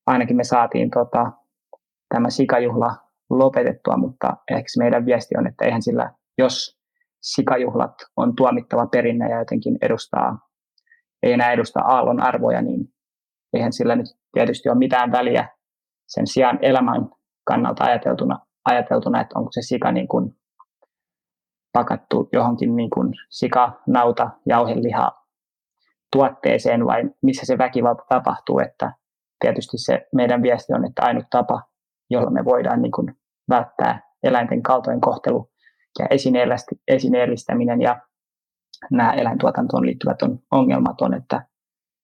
ainakin 0.08 0.36
me 0.36 0.44
saatiin 0.44 0.90
tota, 0.90 1.32
tämä 2.10 2.30
sikajuhla 2.30 2.96
lopetettua, 3.30 3.98
mutta 3.98 4.28
ehkä 4.52 4.68
meidän 4.78 5.06
viesti 5.06 5.36
on, 5.38 5.48
että 5.48 5.66
eihän 5.66 5.82
sillä, 5.82 6.14
jos 6.38 6.80
sikajuhlat 7.22 7.94
on 8.18 8.36
tuomittava 8.36 8.88
perinne 8.88 9.30
ja 9.30 9.40
jotenkin 9.40 9.78
edustaa, 9.82 10.40
ei 11.24 11.34
enää 11.34 11.52
edusta 11.52 11.80
aallon 11.80 12.24
arvoja, 12.24 12.62
niin 12.62 12.94
eihän 13.54 13.74
sillä 13.74 13.96
nyt 13.96 14.08
tietysti 14.34 14.70
ole 14.70 14.78
mitään 14.78 15.12
väliä 15.12 15.50
sen 16.14 16.28
sijaan 16.28 16.60
elämän 16.62 17.10
kannalta 17.44 17.84
ajateltuna, 17.84 18.40
ajateltuna 18.66 19.22
että 19.22 19.40
onko 19.40 19.52
se 19.52 19.62
sika 19.62 19.92
niin 19.92 20.08
kuin 20.08 20.36
pakattu 21.74 22.30
johonkin 22.34 22.76
niin 22.76 22.90
kuin 22.90 23.14
sika, 23.30 23.82
nauta, 23.88 24.30
jauheliha 24.46 25.12
tuotteeseen 26.12 26.86
vai 26.86 27.04
missä 27.22 27.46
se 27.46 27.58
väkivalta 27.58 28.04
tapahtuu, 28.10 28.60
että 28.60 28.94
tietysti 29.40 29.78
se 29.78 30.08
meidän 30.16 30.42
viesti 30.42 30.74
on, 30.74 30.86
että 30.86 31.06
ainut 31.06 31.26
tapa, 31.30 31.62
jolla 32.10 32.32
me 32.32 32.46
voidaan 32.46 32.82
niin 32.82 32.92
kuin 32.92 33.16
välttää 33.50 34.02
eläinten 34.24 34.64
kaltoinkohtelu 34.64 35.52
ja 36.00 36.08
esineellistäminen 36.88 37.82
ja 37.82 38.02
nämä 38.92 39.14
eläintuotantoon 39.14 39.86
liittyvät 39.86 40.22
on 40.22 40.40
ongelmat 40.52 41.02
on, 41.02 41.14
että 41.14 41.46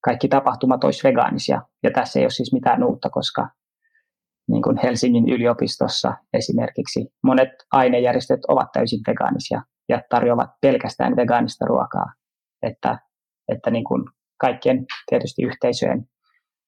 kaikki 0.03 0.27
tapahtumat 0.27 0.83
olisi 0.83 1.07
vegaanisia. 1.07 1.61
Ja 1.83 1.91
tässä 1.91 2.19
ei 2.19 2.23
ole 2.23 2.29
siis 2.29 2.53
mitään 2.53 2.83
uutta, 2.83 3.09
koska 3.09 3.49
niin 4.47 4.61
kuin 4.61 4.77
Helsingin 4.83 5.29
yliopistossa 5.29 6.13
esimerkiksi 6.33 7.07
monet 7.23 7.49
ainejärjestöt 7.71 8.39
ovat 8.47 8.71
täysin 8.71 8.99
vegaanisia 9.07 9.61
ja 9.89 10.01
tarjoavat 10.09 10.49
pelkästään 10.61 11.15
vegaanista 11.15 11.65
ruokaa. 11.65 12.13
Että, 12.61 12.99
että 13.51 13.71
niin 13.71 13.83
kuin 13.83 14.03
kaikkien 14.37 14.85
tietysti 15.09 15.43
yhteisöjen 15.43 16.05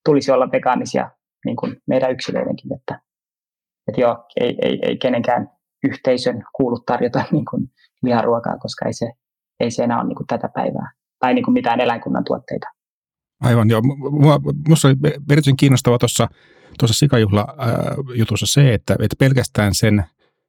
tulisi 0.04 0.32
olla 0.32 0.52
vegaanisia 0.52 1.10
niin 1.44 1.56
kuin 1.56 1.76
meidän 1.86 2.12
yksilöidenkin, 2.12 2.72
että, 2.76 3.00
että 3.88 4.00
joo, 4.00 4.24
ei, 4.40 4.58
ei, 4.62 4.78
ei 4.82 4.96
kenenkään 4.96 5.48
yhteisön 5.84 6.42
kuulu 6.56 6.80
tarjota 6.86 7.24
niin 7.32 7.44
kuin 7.44 7.68
liharuokaa, 8.02 8.58
koska 8.58 8.86
ei 8.86 8.92
se, 8.92 9.10
ei 9.60 9.70
se 9.70 9.84
enää 9.84 9.98
ole 9.98 10.08
niin 10.08 10.16
kuin 10.16 10.26
tätä 10.26 10.48
päivää 10.54 10.92
tai 11.18 11.34
niin 11.34 11.44
kuin 11.44 11.52
mitään 11.52 11.80
eläinkunnan 11.80 12.24
tuotteita. 12.24 12.68
Aivan, 13.40 13.70
joo. 13.70 13.82
Minusta 14.64 14.88
oli 14.88 14.96
erityisen 15.30 15.56
kiinnostavaa 15.56 15.98
tuossa, 15.98 16.28
tuossa 16.78 16.98
sikajuhla-jutussa 16.98 18.46
se, 18.46 18.74
että, 18.74 18.96
että 19.00 19.16
pelkästään 19.18 19.74
sen, 19.74 20.04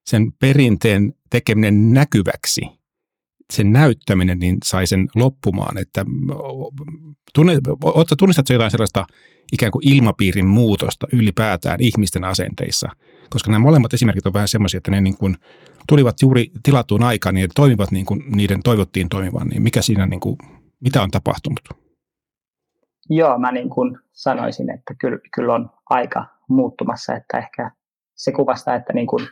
sen 0.05 0.31
perinteen 0.39 1.13
tekeminen 1.29 1.93
näkyväksi, 1.93 2.62
sen 3.53 3.71
näyttäminen, 3.71 4.39
niin 4.39 4.57
sai 4.65 4.88
sen 4.88 5.07
loppumaan. 5.15 5.77
Että 5.77 6.05
tunne, 7.33 7.60
tunnistatko 8.17 8.53
jotain 8.53 8.71
sellaista 8.71 9.05
ikään 9.51 9.71
kuin 9.71 9.88
ilmapiirin 9.88 10.45
muutosta 10.45 11.07
ylipäätään 11.13 11.81
ihmisten 11.81 12.24
asenteissa? 12.24 12.89
Koska 13.29 13.51
nämä 13.51 13.63
molemmat 13.63 13.93
esimerkit 13.93 14.25
on 14.25 14.33
vähän 14.33 14.48
semmoisia, 14.48 14.77
että 14.77 14.91
ne 14.91 15.01
niin 15.01 15.17
kuin 15.17 15.38
tulivat 15.88 16.21
juuri 16.21 16.51
tilattuun 16.63 17.03
aikaan 17.03 17.36
niin 17.36 17.50
toimivat 17.55 17.91
niin 17.91 18.05
kuin 18.05 18.24
niiden 18.36 18.63
toivottiin 18.63 19.10
toimivan. 19.10 19.48
Niin 19.48 19.62
mikä 19.62 19.81
siinä, 19.81 20.07
niin 20.07 20.19
kuin, 20.19 20.38
mitä 20.79 21.03
on 21.03 21.12
tapahtunut? 21.12 21.69
Joo, 23.10 23.38
mä 23.38 23.51
niin 23.51 23.70
kuin 23.70 23.98
sanoisin, 24.13 24.70
että 24.70 24.93
kyllä, 25.01 25.20
kyllä 25.36 25.53
on 25.53 25.70
aika 25.89 26.25
muuttumassa, 26.50 27.13
että 27.15 27.38
ehkä 27.38 27.72
se 28.15 28.31
kuvastaa, 28.31 28.75
että 28.75 28.93
niin 28.93 29.08
kuin 29.08 29.27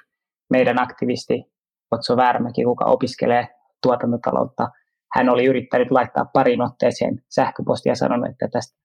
meidän 0.49 0.81
aktivisti 0.81 1.53
Otso 1.91 2.17
Värmäki, 2.17 2.63
kuka 2.63 2.85
opiskelee 2.85 3.47
tuotantotaloutta, 3.83 4.69
hän 5.15 5.29
oli 5.29 5.45
yrittänyt 5.45 5.91
laittaa 5.91 6.25
parin 6.33 6.61
otteeseen 6.61 7.21
sähköpostia 7.29 7.91
ja 7.91 7.95
sanonut, 7.95 8.29
että 8.29 8.47
tästä 8.51 8.79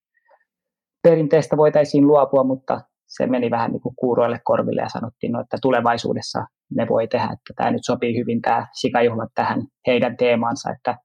perinteestä 1.03 1.57
voitaisiin 1.57 2.07
luopua, 2.07 2.45
mutta 2.45 2.81
se 3.07 3.27
meni 3.27 3.51
vähän 3.51 3.71
niin 3.71 3.81
kuin 3.81 3.97
kuuroille 3.97 4.41
korville 4.45 4.83
ja 4.83 4.89
sanottiin, 4.89 5.33
no, 5.33 5.41
että 5.41 5.57
tulevaisuudessa 5.63 6.47
ne 6.77 6.87
voi 6.89 7.09
tehdä, 7.09 7.25
että 7.25 7.53
tämä 7.57 7.71
nyt 7.71 7.85
sopii 7.85 8.19
hyvin 8.19 8.43
tämä 8.43 8.67
sikajuhlat 8.73 9.31
tähän 9.35 9.63
heidän 9.87 10.17
teemaansa, 10.17 10.71
että 10.71 10.99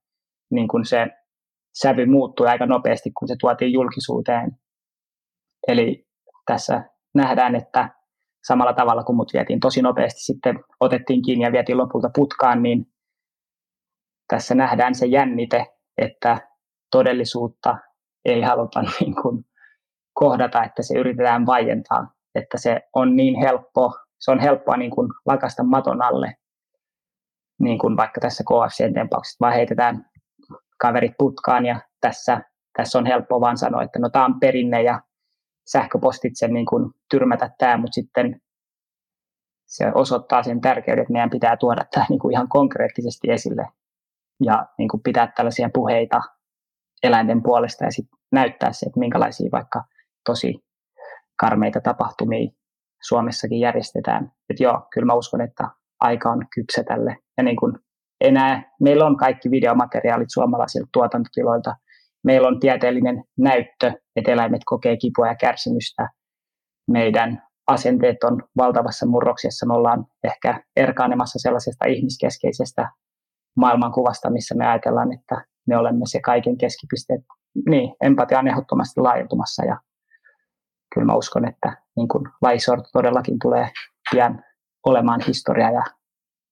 niin 0.51 0.67
kuin 0.67 0.85
se 0.85 1.07
sävy 1.81 2.05
muuttui 2.05 2.47
aika 2.47 2.65
nopeasti, 2.65 3.11
kun 3.19 3.27
se 3.27 3.35
tuotiin 3.39 3.73
julkisuuteen. 3.73 4.51
Eli 5.67 6.07
tässä 6.45 6.83
nähdään, 7.15 7.55
että 7.55 7.89
samalla 8.47 8.73
tavalla 8.73 9.03
kuin 9.03 9.15
mut 9.15 9.33
vietiin 9.33 9.59
tosi 9.59 9.81
nopeasti 9.81 10.19
sitten 10.19 10.59
otettiin 10.79 11.21
kiinni 11.21 11.45
ja 11.45 11.51
vietiin 11.51 11.77
lopulta 11.77 12.09
putkaan, 12.15 12.63
niin 12.63 12.85
tässä 14.27 14.55
nähdään 14.55 14.95
se 14.95 15.05
jännite, 15.05 15.65
että 15.97 16.37
todellisuutta 16.91 17.77
ei 18.25 18.41
haluta 18.41 18.81
niin 18.99 19.15
kuin 19.21 19.45
kohdata, 20.13 20.63
että 20.63 20.83
se 20.83 20.99
yritetään 20.99 21.45
vaientaa, 21.45 22.07
että 22.35 22.57
se 22.57 22.81
on 22.95 23.15
niin 23.15 23.39
helppo, 23.39 23.93
se 24.19 24.31
on 24.31 24.39
helppoa 24.39 24.77
niin 24.77 24.91
kuin 24.91 25.09
lakasta 25.25 25.63
maton 25.63 26.01
alle, 26.01 26.35
niin 27.59 27.79
kuin 27.79 27.97
vaikka 27.97 28.21
tässä 28.21 28.43
KFCn 28.43 28.93
tempauksessa, 28.93 29.37
vaan 29.41 29.53
heitetään 29.53 30.05
kaverit 30.79 31.13
putkaan 31.17 31.65
ja 31.65 31.81
tässä, 32.01 32.41
tässä 32.77 32.99
on 32.99 33.05
helppo 33.05 33.41
vaan 33.41 33.57
sanoa, 33.57 33.83
että 33.83 33.99
no 33.99 34.09
tämä 34.09 34.25
on 34.25 34.39
perinne 34.39 34.83
ja 34.83 35.01
sähköpostitse 35.71 36.47
niin 36.47 36.65
kuin 36.65 36.91
tyrmätä 37.09 37.51
tämä, 37.57 37.77
mutta 37.77 37.93
sitten 37.93 38.41
se 39.67 39.91
osoittaa 39.95 40.43
sen 40.43 40.61
tärkeyden, 40.61 41.01
että 41.01 41.13
meidän 41.13 41.29
pitää 41.29 41.57
tuoda 41.57 41.85
tämä 41.91 42.05
niin 42.09 42.19
kuin 42.19 42.33
ihan 42.33 42.49
konkreettisesti 42.49 43.31
esille 43.31 43.67
ja 44.43 44.65
niin 44.77 44.89
kuin 44.89 45.03
pitää 45.03 45.31
tällaisia 45.35 45.69
puheita 45.73 46.21
eläinten 47.03 47.43
puolesta 47.43 47.85
ja 47.85 47.91
sitten 47.91 48.19
näyttää 48.31 48.73
se, 48.73 48.85
että 48.85 48.99
minkälaisia 48.99 49.49
vaikka 49.51 49.83
tosi 50.25 50.65
karmeita 51.39 51.81
tapahtumia 51.81 52.51
Suomessakin 53.07 53.59
järjestetään. 53.59 54.31
Että 54.49 54.63
joo, 54.63 54.87
kyllä 54.93 55.05
mä 55.05 55.13
uskon, 55.13 55.41
että 55.41 55.67
aika 55.99 56.29
on 56.29 56.45
kypsä 56.55 56.83
tälle. 56.83 57.17
Ja 57.37 57.43
niin 57.43 57.55
kuin 57.55 57.73
enää, 58.21 58.63
meillä 58.81 59.05
on 59.05 59.17
kaikki 59.17 59.51
videomateriaalit 59.51 60.29
suomalaisilta 60.33 60.89
tuotantotiloilta. 60.93 61.75
Meillä 62.23 62.47
on 62.47 62.59
tieteellinen 62.59 63.23
näyttö, 63.37 63.91
että 64.15 64.31
eläimet 64.31 64.61
kokee 64.65 64.97
kipua 64.97 65.27
ja 65.27 65.35
kärsimystä. 65.35 66.09
Meidän 66.91 67.43
asenteet 67.67 68.23
on 68.23 68.43
valtavassa 68.57 69.05
murroksessa. 69.05 69.65
Me 69.65 69.73
ollaan 69.73 70.05
ehkä 70.23 70.63
erkaanemassa 70.75 71.39
sellaisesta 71.39 71.85
ihmiskeskeisestä 71.85 72.89
maailmankuvasta, 73.57 74.29
missä 74.29 74.55
me 74.55 74.67
ajatellaan, 74.67 75.13
että 75.13 75.45
me 75.67 75.77
olemme 75.77 76.05
se 76.05 76.19
kaiken 76.21 76.57
keskipiste. 76.57 77.13
Niin, 77.69 77.95
empatia 78.03 78.39
on 78.39 78.47
ehdottomasti 78.47 79.01
laajentumassa 79.01 79.65
ja 79.65 79.77
kyllä 80.93 81.05
mä 81.05 81.15
uskon, 81.15 81.47
että 81.47 81.77
niin 81.95 82.07
kuin 82.07 82.23
todellakin 82.93 83.39
tulee 83.41 83.69
pian 84.11 84.43
olemaan 84.85 85.21
historia 85.27 85.71
ja 85.71 85.83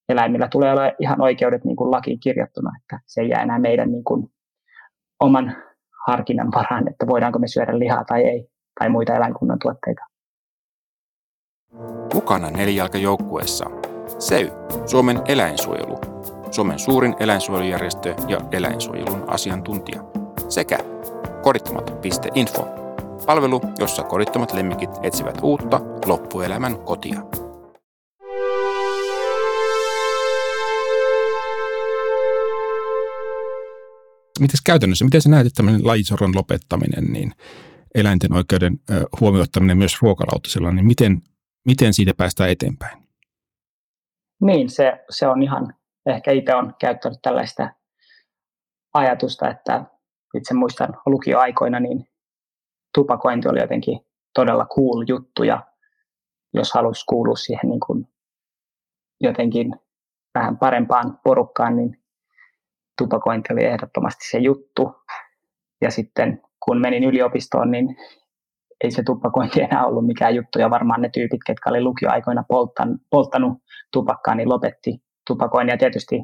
eläimillä 0.09 0.47
tulee 0.51 0.71
olla 0.71 0.91
ihan 0.99 1.21
oikeudet 1.21 1.65
niin 1.65 1.75
kuin 1.75 1.91
lakiin 1.91 2.19
kirjattuna, 2.19 2.71
että 2.81 2.99
se 3.05 3.21
ei 3.21 3.29
jää 3.29 3.43
enää 3.43 3.59
meidän 3.59 3.91
niin 3.91 4.03
kuin 4.03 4.31
oman 5.19 5.55
harkinnan 6.07 6.51
varaan, 6.51 6.87
että 6.87 7.07
voidaanko 7.07 7.39
me 7.39 7.47
syödä 7.47 7.79
lihaa 7.79 8.03
tai 8.03 8.23
ei, 8.23 8.49
tai 8.79 8.89
muita 8.89 9.15
eläinkunnan 9.15 9.59
tuotteita. 9.59 10.01
Mukana 12.13 12.51
nelijalkajoukkueessa 12.51 13.65
SEY, 14.19 14.49
Suomen 14.85 15.21
eläinsuojelu, 15.27 15.99
Suomen 16.51 16.79
suurin 16.79 17.15
eläinsuojelujärjestö 17.19 18.15
ja 18.27 18.37
eläinsuojelun 18.51 19.23
asiantuntija, 19.27 20.01
sekä 20.49 20.77
kodittomat.info, 21.43 22.67
palvelu, 23.25 23.61
jossa 23.79 24.03
kodittomat 24.03 24.53
lemmikit 24.53 24.89
etsivät 25.03 25.37
uutta 25.41 25.79
loppuelämän 26.05 26.79
kotia. 26.79 27.46
Miten 34.39 34.57
käytännössä, 34.65 35.05
miten 35.05 35.21
sä 35.21 35.29
näet, 35.29 35.47
että 35.47 35.57
tämmöinen 35.57 35.87
lajisoron 35.87 36.35
lopettaminen, 36.35 37.03
niin 37.03 37.31
eläinten 37.95 38.33
oikeuden 38.33 38.79
huomioittaminen 39.21 39.77
myös 39.77 40.01
ruokalautasella, 40.01 40.71
niin 40.71 40.85
miten, 40.85 41.21
miten 41.65 41.93
siitä 41.93 42.13
päästään 42.17 42.49
eteenpäin? 42.49 43.07
Niin, 44.41 44.69
se, 44.69 45.05
se 45.09 45.27
on 45.27 45.43
ihan, 45.43 45.73
ehkä 46.05 46.31
itse 46.31 46.55
on 46.55 46.73
käyttänyt 46.79 47.19
tällaista 47.21 47.69
ajatusta, 48.93 49.49
että 49.49 49.85
itse 50.37 50.53
muistan 50.53 50.89
lukioaikoina, 51.05 51.79
niin 51.79 52.07
tupakointi 52.93 53.47
oli 53.47 53.59
jotenkin 53.59 53.99
todella 54.33 54.65
cool 54.65 55.05
juttu 55.07 55.43
ja 55.43 55.67
jos 56.53 56.73
halusi 56.73 57.05
kuulua 57.05 57.35
siihen 57.35 57.69
niin 57.69 57.79
kuin 57.79 58.07
jotenkin 59.21 59.75
vähän 60.35 60.57
parempaan 60.57 61.19
porukkaan, 61.23 61.75
niin 61.75 62.03
tupakointi 62.97 63.53
oli 63.53 63.65
ehdottomasti 63.65 64.29
se 64.29 64.37
juttu. 64.37 64.95
Ja 65.81 65.91
sitten 65.91 66.41
kun 66.65 66.81
menin 66.81 67.03
yliopistoon, 67.03 67.71
niin 67.71 67.95
ei 68.83 68.91
se 68.91 69.03
tupakointi 69.03 69.61
enää 69.61 69.85
ollut 69.85 70.05
mikään 70.05 70.35
juttu, 70.35 70.59
ja 70.59 70.69
varmaan 70.69 71.01
ne 71.01 71.09
tyypit, 71.13 71.41
ketkä 71.45 71.69
oli 71.69 71.81
lukioaikoina 71.81 72.43
polttan, 72.47 72.99
polttanut 73.09 73.57
tupakkaa, 73.93 74.35
niin 74.35 74.49
lopetti 74.49 75.03
tupakoinnin, 75.27 75.73
ja 75.73 75.77
tietysti 75.77 76.23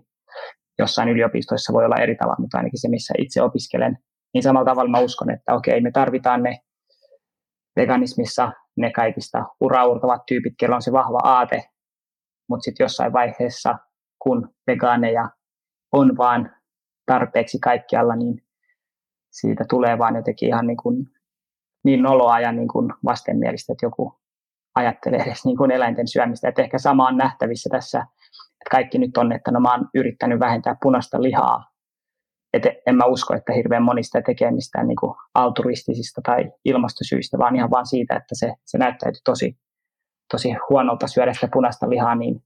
jossain 0.79 1.09
yliopistoissa 1.09 1.73
voi 1.73 1.85
olla 1.85 1.95
eri 1.95 2.15
tavalla, 2.15 2.39
mutta 2.39 2.57
ainakin 2.57 2.81
se, 2.81 2.89
missä 2.89 3.13
itse 3.17 3.41
opiskelen, 3.41 3.97
niin 4.33 4.43
samalla 4.43 4.71
tavalla 4.71 4.91
mä 4.91 4.99
uskon, 4.99 5.31
että 5.31 5.53
okei, 5.53 5.81
me 5.81 5.91
tarvitaan 5.91 6.43
ne 6.43 6.57
veganismissa 7.75 8.51
ne 8.77 8.91
kaikista 8.91 9.45
uraurtavat 9.61 10.21
tyypit, 10.27 10.53
kello 10.59 10.75
on 10.75 10.81
se 10.81 10.91
vahva 10.91 11.19
aate, 11.23 11.63
mutta 12.49 12.63
sitten 12.63 12.83
jossain 12.83 13.13
vaiheessa, 13.13 13.77
kun 14.19 14.49
vegaaneja 14.67 15.29
on 15.91 16.17
vaan 16.17 16.55
tarpeeksi 17.05 17.59
kaikkialla, 17.59 18.15
niin 18.15 18.43
siitä 19.31 19.65
tulee 19.69 19.97
vaan 19.97 20.15
jotenkin 20.15 20.49
ihan 20.49 20.67
niin, 20.67 20.77
kuin, 20.77 21.05
niin 21.83 22.01
noloa 22.01 22.39
ja 22.39 22.51
niin 22.51 22.67
kuin 22.67 22.93
vastenmielistä, 23.05 23.73
että 23.73 23.85
joku 23.85 24.19
ajattelee 24.75 25.19
edes 25.19 25.45
niin 25.45 25.57
kuin 25.57 25.71
eläinten 25.71 26.07
syömistä. 26.07 26.49
Että 26.49 26.61
ehkä 26.61 26.77
sama 26.77 27.07
on 27.07 27.17
nähtävissä 27.17 27.69
tässä, 27.71 27.99
että 28.63 28.69
kaikki 28.71 28.97
nyt 28.97 29.17
on, 29.17 29.31
että 29.31 29.51
no 29.51 29.59
mä 29.59 29.71
oon 29.71 29.89
yrittänyt 29.93 30.39
vähentää 30.39 30.75
punaista 30.81 31.21
lihaa. 31.21 31.73
Et 32.53 32.63
en 32.87 32.95
mä 32.95 33.05
usko, 33.05 33.33
että 33.33 33.53
hirveän 33.53 33.83
monista 33.83 34.21
tekee 34.21 34.51
mistään 34.51 34.87
niin 34.87 34.95
kuin 34.95 35.15
alturistisista 35.33 36.21
tai 36.25 36.51
ilmastosyistä, 36.65 37.37
vaan 37.37 37.55
ihan 37.55 37.71
vaan 37.71 37.85
siitä, 37.85 38.15
että 38.15 38.35
se, 38.35 38.53
se 38.65 38.77
näyttäytyy 38.77 39.21
tosi, 39.25 39.57
tosi 40.31 40.49
huonolta 40.69 41.07
syödä 41.07 41.33
sitä 41.33 41.47
punaista 41.53 41.89
lihaa, 41.89 42.15
niin 42.15 42.43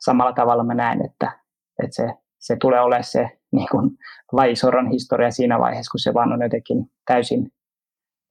samalla 0.00 0.32
tavalla 0.32 0.64
mä 0.64 0.74
näen, 0.74 1.04
että, 1.04 1.40
että 1.82 1.94
se, 1.94 2.14
se 2.38 2.56
tulee 2.60 2.80
olemaan 2.80 3.04
se 3.04 3.38
niin 3.54 3.68
kuin 3.70 3.90
lajisoron 4.32 4.90
historia 4.90 5.30
siinä 5.30 5.58
vaiheessa, 5.58 5.90
kun 5.90 6.00
se 6.00 6.14
vaan 6.14 6.32
on 6.32 6.42
jotenkin 6.42 6.86
täysin 7.06 7.50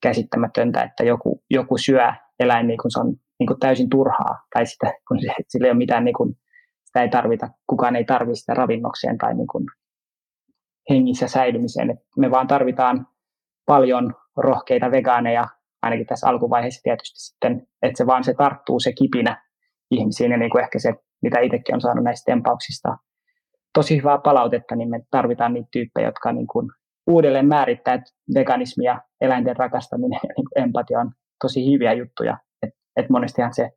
käsittämätöntä, 0.02 0.82
että 0.82 1.04
joku, 1.04 1.42
joku 1.50 1.78
syö 1.78 2.12
eläin 2.40 2.66
niin 2.66 2.78
kuin 2.82 2.92
se 2.92 3.00
on 3.00 3.14
niin 3.38 3.46
kuin 3.46 3.60
täysin 3.60 3.90
turhaa, 3.90 4.46
tai 4.54 4.66
sitä, 4.66 4.92
kun 5.08 5.20
se, 5.20 5.26
sillä 5.48 5.66
ei 5.66 5.70
ole 5.70 5.78
mitään, 5.78 6.04
niin 6.04 6.14
kuin, 6.14 6.34
sitä 6.84 7.02
ei 7.02 7.08
tarvita, 7.08 7.48
kukaan 7.66 7.96
ei 7.96 8.04
tarvitse 8.04 8.40
sitä 8.40 8.54
ravinnokseen 8.54 9.18
tai 9.18 9.34
niin 9.34 9.46
kuin 9.46 9.64
hengissä 10.90 11.28
säilymiseen. 11.28 11.90
Et 11.90 11.98
me 12.16 12.30
vaan 12.30 12.46
tarvitaan 12.46 13.06
paljon 13.66 14.14
rohkeita 14.36 14.90
vegaaneja, 14.90 15.44
ainakin 15.82 16.06
tässä 16.06 16.28
alkuvaiheessa 16.28 16.80
tietysti 16.82 17.20
sitten, 17.20 17.66
että 17.82 17.98
se 17.98 18.06
vaan 18.06 18.24
se 18.24 18.34
tarttuu 18.34 18.80
se 18.80 18.92
kipinä 18.92 19.42
ihmisiin 19.90 20.30
ja 20.30 20.38
niin 20.38 20.50
kuin 20.50 20.64
ehkä 20.64 20.78
se, 20.78 20.94
mitä 21.22 21.40
itsekin 21.40 21.74
on 21.74 21.80
saanut 21.80 22.04
näistä 22.04 22.32
tempauksista 22.32 22.96
tosi 23.74 23.96
hyvää 23.96 24.18
palautetta, 24.18 24.76
niin 24.76 24.90
me 24.90 25.00
tarvitaan 25.10 25.54
niitä 25.54 25.68
tyyppejä, 25.72 26.08
jotka 26.08 26.32
niin 26.32 26.46
kuin 26.46 26.70
uudelleen 27.06 27.48
määrittää, 27.48 27.94
että 27.94 28.10
veganismi 28.34 28.84
ja 28.84 29.02
eläinten 29.20 29.56
rakastaminen 29.56 30.20
ja 30.22 30.34
niin 30.36 30.64
empatia 30.64 31.00
on 31.00 31.10
tosi 31.42 31.72
hyviä 31.72 31.92
juttuja. 31.92 32.38
Et, 32.62 32.70
et 32.96 33.10
monestihan 33.10 33.54
se 33.54 33.70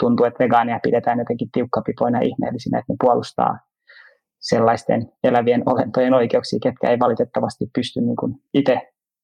tuntuu, 0.00 0.26
että 0.26 0.44
vegaaneja 0.44 0.80
pidetään 0.82 1.18
jotenkin 1.18 1.50
tiukkapipoina 1.52 2.20
ihmeellisinä, 2.20 2.78
että 2.78 2.92
ne 2.92 2.96
puolustaa 3.00 3.58
sellaisten 4.40 5.12
elävien 5.24 5.62
olentojen 5.66 6.14
oikeuksia, 6.14 6.58
ketkä 6.62 6.90
ei 6.90 6.98
valitettavasti 6.98 7.66
pysty 7.74 8.00
niin 8.00 8.16
kuin 8.16 8.34
itse 8.54 8.80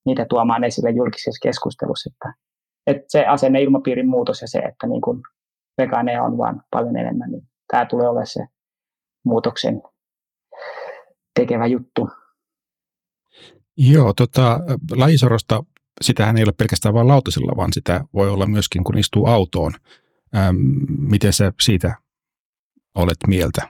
niitä 0.06 0.26
tuomaan 0.28 0.64
esille 0.64 0.90
julkisessa 0.90 1.48
keskustelussa. 1.48 2.10
Että, 2.12 2.34
että 2.86 3.04
se 3.08 3.26
asenne 3.26 3.62
ilmapiirin 3.62 4.08
muutos 4.08 4.40
ja 4.42 4.48
se, 4.48 4.58
että 4.58 4.86
niin 4.86 5.00
kuin 5.00 5.22
vegaaneja 5.78 6.22
on 6.22 6.38
vaan 6.38 6.62
paljon 6.70 6.96
enemmän, 6.96 7.30
niin 7.30 7.42
tämä 7.72 7.86
tulee 7.86 8.08
olemaan 8.08 8.26
se 8.26 8.46
muutoksen 9.24 9.82
tekevä 11.34 11.66
juttu. 11.66 12.08
Joo, 13.76 14.12
tota, 14.12 14.60
lajisorosta, 14.96 15.64
sitähän 16.02 16.36
ei 16.36 16.44
ole 16.44 16.52
pelkästään 16.52 16.94
vain 16.94 17.08
lautasella, 17.08 17.56
vaan 17.56 17.72
sitä 17.72 18.04
voi 18.14 18.30
olla 18.30 18.46
myöskin, 18.46 18.84
kun 18.84 18.98
istuu 18.98 19.26
autoon. 19.26 19.72
Ähm, 20.36 20.56
miten 20.98 21.32
sä 21.32 21.52
siitä 21.62 21.94
olet 22.94 23.16
mieltä? 23.26 23.68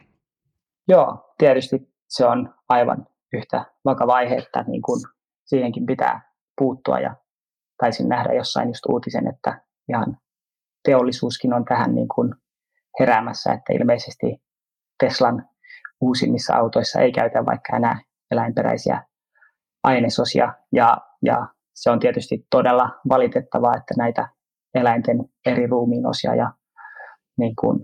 Joo, 0.89 1.35
tietysti 1.39 1.95
se 2.09 2.27
on 2.27 2.55
aivan 2.69 3.07
yhtä 3.33 3.65
vakava 3.85 4.15
aihe, 4.15 4.35
että 4.35 4.65
niin 4.67 4.83
kun 4.83 5.01
siihenkin 5.45 5.87
pitää 5.87 6.33
puuttua 6.59 7.01
ja 7.01 7.17
taisin 7.79 8.09
nähdä 8.09 8.33
jossain 8.33 8.69
just 8.69 8.87
uutisen, 8.89 9.29
että 9.29 9.61
ihan 9.89 10.19
teollisuuskin 10.85 11.53
on 11.53 11.65
tähän 11.65 11.95
niin 11.95 12.09
kuin 12.09 12.35
heräämässä, 13.01 13.53
että 13.53 13.73
ilmeisesti 13.73 14.43
Teslan 14.99 15.49
uusimmissa 16.01 16.57
autoissa 16.57 17.01
ei 17.01 17.13
käytä 17.13 17.47
vaikka 17.47 17.77
enää 17.77 18.01
eläinperäisiä 18.31 19.03
ainesosia. 19.85 20.55
Ja, 20.73 20.99
ja 21.23 21.47
se 21.75 21.91
on 21.91 22.01
tietysti 22.01 22.47
todella 22.51 22.91
valitettavaa, 23.09 23.77
että 23.77 23.95
näitä 23.99 24.29
eläinten 24.75 25.19
eri 25.47 25.67
ruumiin 25.67 26.07
osia 26.07 26.35
ja 26.35 26.53
niin 27.39 27.57
kuin 27.57 27.81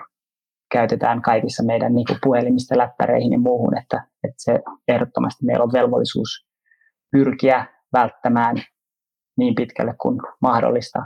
käytetään 0.73 1.23
kaikissa 1.23 1.65
meidän 1.65 1.95
niin 1.95 2.07
kuin 2.07 2.19
puhelimista 2.23 2.79
läppäreihin 2.79 3.33
ja 3.33 3.39
muuhun, 3.39 3.79
että, 3.79 4.07
että 4.25 4.37
se 4.37 4.61
ehdottomasti 4.89 5.45
meillä 5.45 5.65
on 5.65 5.73
velvollisuus 5.73 6.47
pyrkiä 7.13 7.67
välttämään 7.93 8.57
niin 9.39 9.55
pitkälle 9.55 9.95
kuin 10.01 10.19
mahdollista 10.41 10.99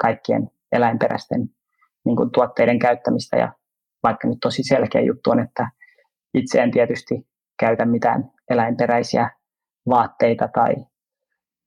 kaikkien 0.00 0.50
eläinperäisten 0.72 1.40
niin 2.04 2.16
kuin 2.16 2.30
tuotteiden 2.30 2.78
käyttämistä. 2.78 3.36
Ja 3.36 3.52
vaikka 4.02 4.28
nyt 4.28 4.38
tosi 4.42 4.62
selkeä 4.62 5.00
juttu 5.00 5.30
on, 5.30 5.40
että 5.40 5.70
itse 6.34 6.62
en 6.62 6.70
tietysti 6.70 7.28
käytä 7.58 7.84
mitään 7.84 8.30
eläinperäisiä 8.50 9.30
vaatteita 9.88 10.48
tai 10.54 10.74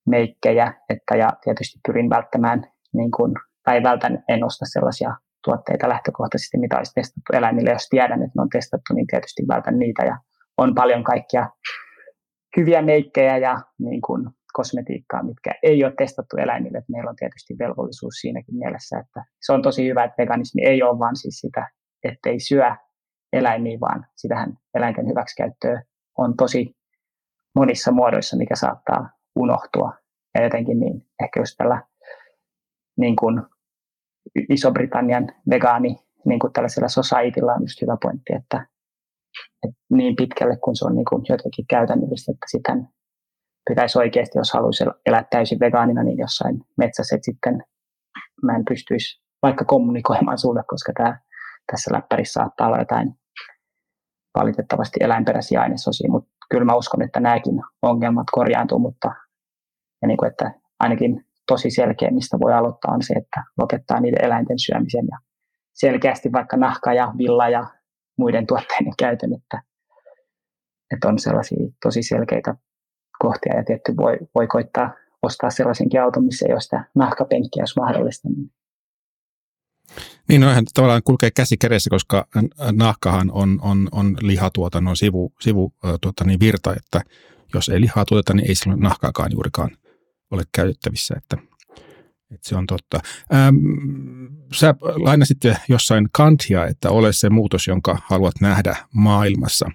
meikkejä, 0.07 0.73
että 0.89 1.15
ja 1.15 1.29
tietysti 1.43 1.79
pyrin 1.87 2.09
välttämään, 2.09 2.63
niin 2.93 3.11
kuin, 3.11 3.33
tai 3.63 3.83
vältän, 3.83 4.23
en 4.29 4.43
osta 4.43 4.65
sellaisia 4.65 5.15
tuotteita 5.43 5.89
lähtökohtaisesti, 5.89 6.57
mitä 6.57 6.77
olisi 6.77 6.93
testattu 6.93 7.33
eläimille. 7.33 7.71
Jos 7.71 7.87
tiedän, 7.89 8.21
että 8.21 8.31
ne 8.35 8.41
on 8.41 8.49
testattu, 8.49 8.93
niin 8.93 9.07
tietysti 9.07 9.43
vältän 9.47 9.79
niitä 9.79 10.05
ja 10.05 10.17
on 10.57 10.75
paljon 10.75 11.03
kaikkia 11.03 11.49
hyviä 12.57 12.81
meikkejä 12.81 13.37
ja 13.37 13.61
niin 13.79 14.01
kuin, 14.01 14.29
kosmetiikkaa, 14.53 15.23
mitkä 15.23 15.51
ei 15.63 15.83
ole 15.83 15.93
testattu 15.97 16.37
eläimille. 16.37 16.77
Että 16.77 16.91
meillä 16.91 17.09
on 17.09 17.15
tietysti 17.15 17.55
velvollisuus 17.59 18.13
siinäkin 18.13 18.55
mielessä, 18.55 18.99
että 18.99 19.23
se 19.45 19.53
on 19.53 19.61
tosi 19.61 19.89
hyvä, 19.89 20.03
että 20.03 20.21
veganismi 20.23 20.61
ei 20.65 20.83
ole 20.83 20.99
vain 20.99 21.15
siis 21.15 21.39
sitä, 21.39 21.69
ettei 22.03 22.39
syö 22.39 22.75
eläimiä, 23.33 23.79
vaan 23.79 24.05
sitähän 24.15 24.57
eläinten 24.73 25.07
hyväksikäyttöä 25.07 25.83
on 26.17 26.37
tosi 26.37 26.75
monissa 27.55 27.91
muodoissa, 27.91 28.37
mikä 28.37 28.55
saattaa 28.55 29.09
unohtua. 29.35 29.93
Ja 30.35 30.43
jotenkin 30.43 30.79
niin, 30.79 31.07
ehkä 31.23 31.39
just 31.39 31.55
tällä 31.57 31.83
niin 32.97 33.15
kuin 33.15 33.41
Iso-Britannian 34.49 35.27
vegaani 35.49 35.95
niin 36.25 36.39
kuin 36.39 36.53
tällaisella 36.53 36.87
societylla 36.87 37.53
on 37.53 37.63
just 37.63 37.81
hyvä 37.81 37.97
pointti, 38.01 38.33
että, 38.35 38.67
että 39.63 39.77
niin 39.89 40.15
pitkälle 40.15 40.57
kun 40.57 40.75
se 40.75 40.85
on 40.85 40.95
niin 40.95 41.05
kuin 41.05 41.23
jotenkin 41.29 41.65
käytännöllistä, 41.69 42.31
että 42.31 42.45
sitten 42.47 42.87
pitäisi 43.69 43.97
oikeasti, 43.97 44.37
jos 44.37 44.53
haluaisi 44.53 44.83
elää 45.05 45.25
täysin 45.29 45.59
vegaanina, 45.59 46.03
niin 46.03 46.17
jossain 46.17 46.61
metsässä, 46.77 47.15
että 47.15 47.25
sitten 47.25 47.63
mä 48.43 48.55
en 48.55 48.65
pystyisi 48.65 49.21
vaikka 49.41 49.65
kommunikoimaan 49.65 50.37
sulle, 50.37 50.63
koska 50.67 50.91
tämä, 50.97 51.19
tässä 51.71 51.93
läppärissä 51.93 52.33
saattaa 52.33 52.67
olla 52.67 52.79
jotain 52.79 53.15
valitettavasti 54.37 54.99
eläinperäisiä 55.03 55.61
ainesosia, 55.61 56.11
mutta 56.11 56.29
kyllä 56.49 56.65
mä 56.65 56.75
uskon, 56.75 57.01
että 57.01 57.19
nämäkin 57.19 57.61
ongelmat 57.81 58.27
korjaantuu, 58.31 58.79
mutta 58.79 59.11
ja 60.01 60.07
niin 60.07 60.17
kuin, 60.17 60.31
että 60.31 60.51
ainakin 60.79 61.25
tosi 61.47 61.69
selkeä, 61.69 62.11
mistä 62.11 62.39
voi 62.39 62.53
aloittaa, 62.53 62.93
on 62.93 63.01
se, 63.01 63.13
että 63.13 63.43
lopettaa 63.57 63.99
niiden 63.99 64.25
eläinten 64.25 64.59
syömisen 64.59 65.05
ja 65.11 65.17
selkeästi 65.73 66.31
vaikka 66.31 66.57
nahka 66.57 66.93
ja 66.93 67.13
villa 67.17 67.49
ja 67.49 67.67
muiden 68.17 68.47
tuotteiden 68.47 68.93
käytön, 68.99 69.33
että, 69.33 69.61
että 70.93 71.07
on 71.07 71.19
sellaisia 71.19 71.67
tosi 71.83 72.03
selkeitä 72.03 72.55
kohtia 73.19 73.55
ja 73.55 73.63
tietty 73.63 73.97
voi, 73.97 74.17
voi 74.35 74.47
koittaa 74.47 74.93
ostaa 75.23 75.49
sellaisenkin 75.49 76.01
auton, 76.01 76.25
missä 76.25 76.45
ei 76.45 76.53
ole 76.53 76.61
sitä 76.61 76.85
nahkapenkkiä, 76.95 77.63
jos 77.63 77.75
mahdollista. 77.75 78.29
Niin 78.29 78.51
niin, 80.29 80.41
no 80.41 80.47
tavallaan 80.73 81.03
kulkee 81.03 81.31
käsi 81.31 81.57
kädessä, 81.57 81.89
koska 81.89 82.27
nahkahan 82.71 83.31
on, 83.31 83.59
on, 83.61 83.89
on 83.91 84.17
lihatuotannon 84.21 84.97
sivu, 84.97 85.33
sivu 85.41 85.73
tuota, 86.01 86.23
niin 86.23 86.39
virta, 86.39 86.75
että 86.75 87.01
jos 87.53 87.69
ei 87.69 87.81
lihaa 87.81 88.05
tuoteta, 88.05 88.33
niin 88.33 88.49
ei 88.49 88.55
silloin 88.55 88.79
nahkaakaan 88.79 89.31
juurikaan 89.31 89.69
ole 90.31 90.43
käytettävissä, 90.51 91.15
että, 91.17 91.37
että 92.31 92.49
se 92.49 92.55
on 92.55 92.67
totta. 92.67 92.99
Ähm, 93.33 93.55
sä 94.53 94.75
lainasit 94.81 95.37
jossain 95.69 96.07
kantia, 96.11 96.65
että 96.65 96.89
ole 96.89 97.13
se 97.13 97.29
muutos, 97.29 97.67
jonka 97.67 97.97
haluat 98.05 98.33
nähdä 98.41 98.75
maailmassa. 98.93 99.71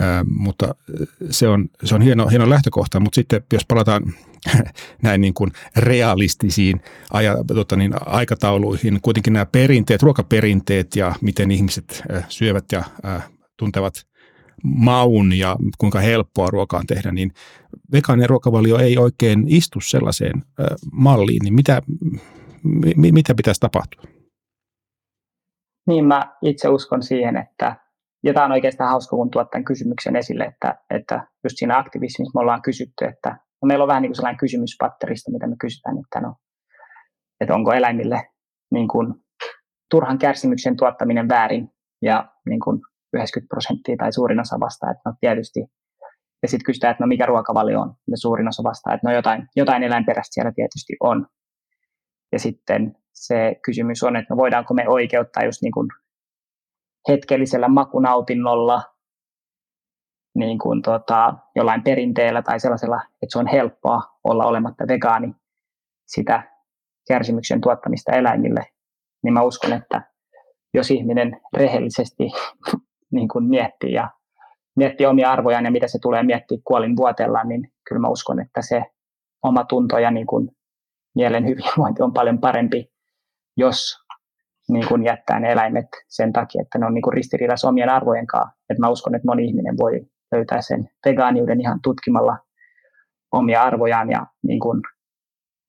Ähm, 0.00 0.26
mutta 0.28 0.74
se 1.30 1.48
on, 1.48 1.68
se 1.84 1.94
on 1.94 2.02
hieno, 2.02 2.28
hieno 2.28 2.50
lähtökohta, 2.50 3.00
mutta 3.00 3.14
sitten 3.14 3.42
jos 3.52 3.64
palataan 3.68 4.02
näin 5.02 5.20
niin 5.20 5.34
kuin 5.34 5.50
realistisiin 5.76 6.80
aja, 7.12 7.36
tota 7.46 7.76
niin, 7.76 7.94
aikatauluihin. 8.06 9.00
Kuitenkin 9.02 9.32
nämä 9.32 9.46
perinteet, 9.46 10.02
ruokaperinteet 10.02 10.96
ja 10.96 11.14
miten 11.20 11.50
ihmiset 11.50 12.02
äh, 12.14 12.24
syövät 12.28 12.64
ja 12.72 12.82
äh, 13.04 13.28
tuntevat 13.56 13.94
maun 14.64 15.32
ja 15.32 15.56
kuinka 15.78 16.00
helppoa 16.00 16.50
ruokaa 16.50 16.80
on 16.80 16.86
tehdä, 16.86 17.12
niin 17.12 17.32
vegaaninen 17.92 18.30
ruokavalio 18.30 18.78
ei 18.78 18.98
oikein 18.98 19.44
istu 19.48 19.80
sellaiseen 19.80 20.42
malliin, 20.92 21.40
niin 21.44 21.54
mitä, 21.54 21.82
mitä 22.96 23.34
pitäisi 23.34 23.60
tapahtua? 23.60 24.02
Niin 25.86 26.04
mä 26.04 26.36
itse 26.42 26.68
uskon 26.68 27.02
siihen, 27.02 27.36
että 27.36 27.76
ja 28.24 28.34
tämä 28.34 28.46
on 28.46 28.52
oikeastaan 28.52 28.90
hauska, 28.90 29.16
kun 29.16 29.30
tuot 29.30 29.50
tämän 29.50 29.64
kysymyksen 29.64 30.16
esille, 30.16 30.44
että, 30.44 30.78
että 30.90 31.26
just 31.44 31.56
siinä 31.58 31.78
aktivismissa 31.78 32.38
me 32.38 32.40
ollaan 32.40 32.62
kysytty, 32.62 33.04
että 33.04 33.38
no 33.62 33.66
meillä 33.66 33.82
on 33.82 33.88
vähän 33.88 34.02
niin 34.02 34.10
kuin 34.10 34.16
sellainen 34.16 34.38
kysymyspatterista, 34.38 35.32
mitä 35.32 35.46
me 35.46 35.56
kysytään, 35.60 35.98
että, 35.98 36.20
no, 36.20 36.34
että 37.40 37.54
onko 37.54 37.72
eläimille 37.72 38.28
niin 38.70 38.88
kuin, 38.88 39.14
turhan 39.90 40.18
kärsimyksen 40.18 40.76
tuottaminen 40.76 41.28
väärin, 41.28 41.70
ja 42.02 42.32
niin 42.48 42.60
kuin 42.60 42.80
90 43.12 43.48
prosenttia 43.48 43.96
tai 43.96 44.12
suurin 44.12 44.40
osa 44.40 44.60
vastaa, 44.60 44.90
että 44.90 45.02
no 45.06 45.14
tietysti. 45.20 45.60
Ja 46.42 46.48
sitten 46.48 46.64
kysytään, 46.64 46.90
että 46.90 47.04
no 47.04 47.08
mikä 47.08 47.26
ruokavalio 47.26 47.80
on, 47.80 47.94
ja 48.10 48.16
suurin 48.16 48.48
osa 48.48 48.62
vastaa, 48.62 48.94
että 48.94 49.08
no 49.08 49.14
jotain, 49.14 49.48
jotain 49.56 49.82
eläinperäistä 49.82 50.34
siellä 50.34 50.52
tietysti 50.52 50.96
on. 51.00 51.26
Ja 52.32 52.38
sitten 52.38 52.96
se 53.12 53.56
kysymys 53.64 54.02
on, 54.02 54.16
että 54.16 54.34
no 54.34 54.36
voidaanko 54.36 54.74
me 54.74 54.88
oikeuttaa 54.88 55.44
just 55.44 55.62
niin 55.62 55.72
kuin 55.72 55.88
hetkellisellä 57.08 57.68
makunautinnolla 57.68 58.82
niin 60.36 60.58
kuin 60.58 60.82
tota, 60.82 61.34
jollain 61.56 61.82
perinteellä 61.82 62.42
tai 62.42 62.60
sellaisella, 62.60 62.96
että 62.96 63.32
se 63.32 63.38
on 63.38 63.46
helppoa 63.46 64.02
olla 64.24 64.46
olematta 64.46 64.84
vegaani 64.88 65.34
sitä 66.06 66.42
kärsimyksen 67.08 67.60
tuottamista 67.60 68.12
eläimille, 68.12 68.60
niin 69.22 69.34
mä 69.34 69.42
uskon, 69.42 69.72
että 69.72 70.02
jos 70.74 70.90
ihminen 70.90 71.40
rehellisesti 71.56 72.24
niin 73.14 73.28
kuin 73.28 73.44
miettii 73.44 73.92
ja 73.92 74.10
miettii 74.76 75.06
omia 75.06 75.32
arvojaan 75.32 75.64
ja 75.64 75.70
mitä 75.70 75.88
se 75.88 75.98
tulee 76.02 76.22
miettiä 76.22 76.58
kuolin 76.64 76.96
vuotellaan, 76.96 77.48
niin 77.48 77.72
kyllä 77.88 78.00
mä 78.00 78.08
uskon, 78.08 78.40
että 78.40 78.62
se 78.62 78.82
oma 79.42 79.64
tunto 79.64 79.98
ja 79.98 80.10
niin 80.10 80.26
kuin 80.26 80.48
mielen 81.14 81.46
hyvinvointi 81.46 82.02
on 82.02 82.12
paljon 82.12 82.40
parempi, 82.40 82.90
jos 83.56 83.96
niin 84.68 84.88
kuin 84.88 85.04
jättää 85.04 85.40
ne 85.40 85.52
eläimet 85.52 85.86
sen 86.08 86.32
takia, 86.32 86.62
että 86.62 86.78
ne 86.78 86.86
on 86.86 86.94
niin 86.94 87.02
kuin 87.02 87.14
ristiriidassa 87.14 87.68
omien 87.68 87.90
arvojen 87.90 88.26
kanssa. 88.26 88.56
Et 88.70 88.78
mä 88.78 88.88
uskon, 88.88 89.14
että 89.14 89.28
moni 89.28 89.44
ihminen 89.44 89.76
voi 89.78 90.06
löytää 90.32 90.60
sen 90.60 90.90
vegaaniuden 91.06 91.60
ihan 91.60 91.78
tutkimalla 91.82 92.38
omia 93.32 93.62
arvojaan 93.62 94.10
ja 94.10 94.26
niin 94.42 94.60
kuin 94.60 94.82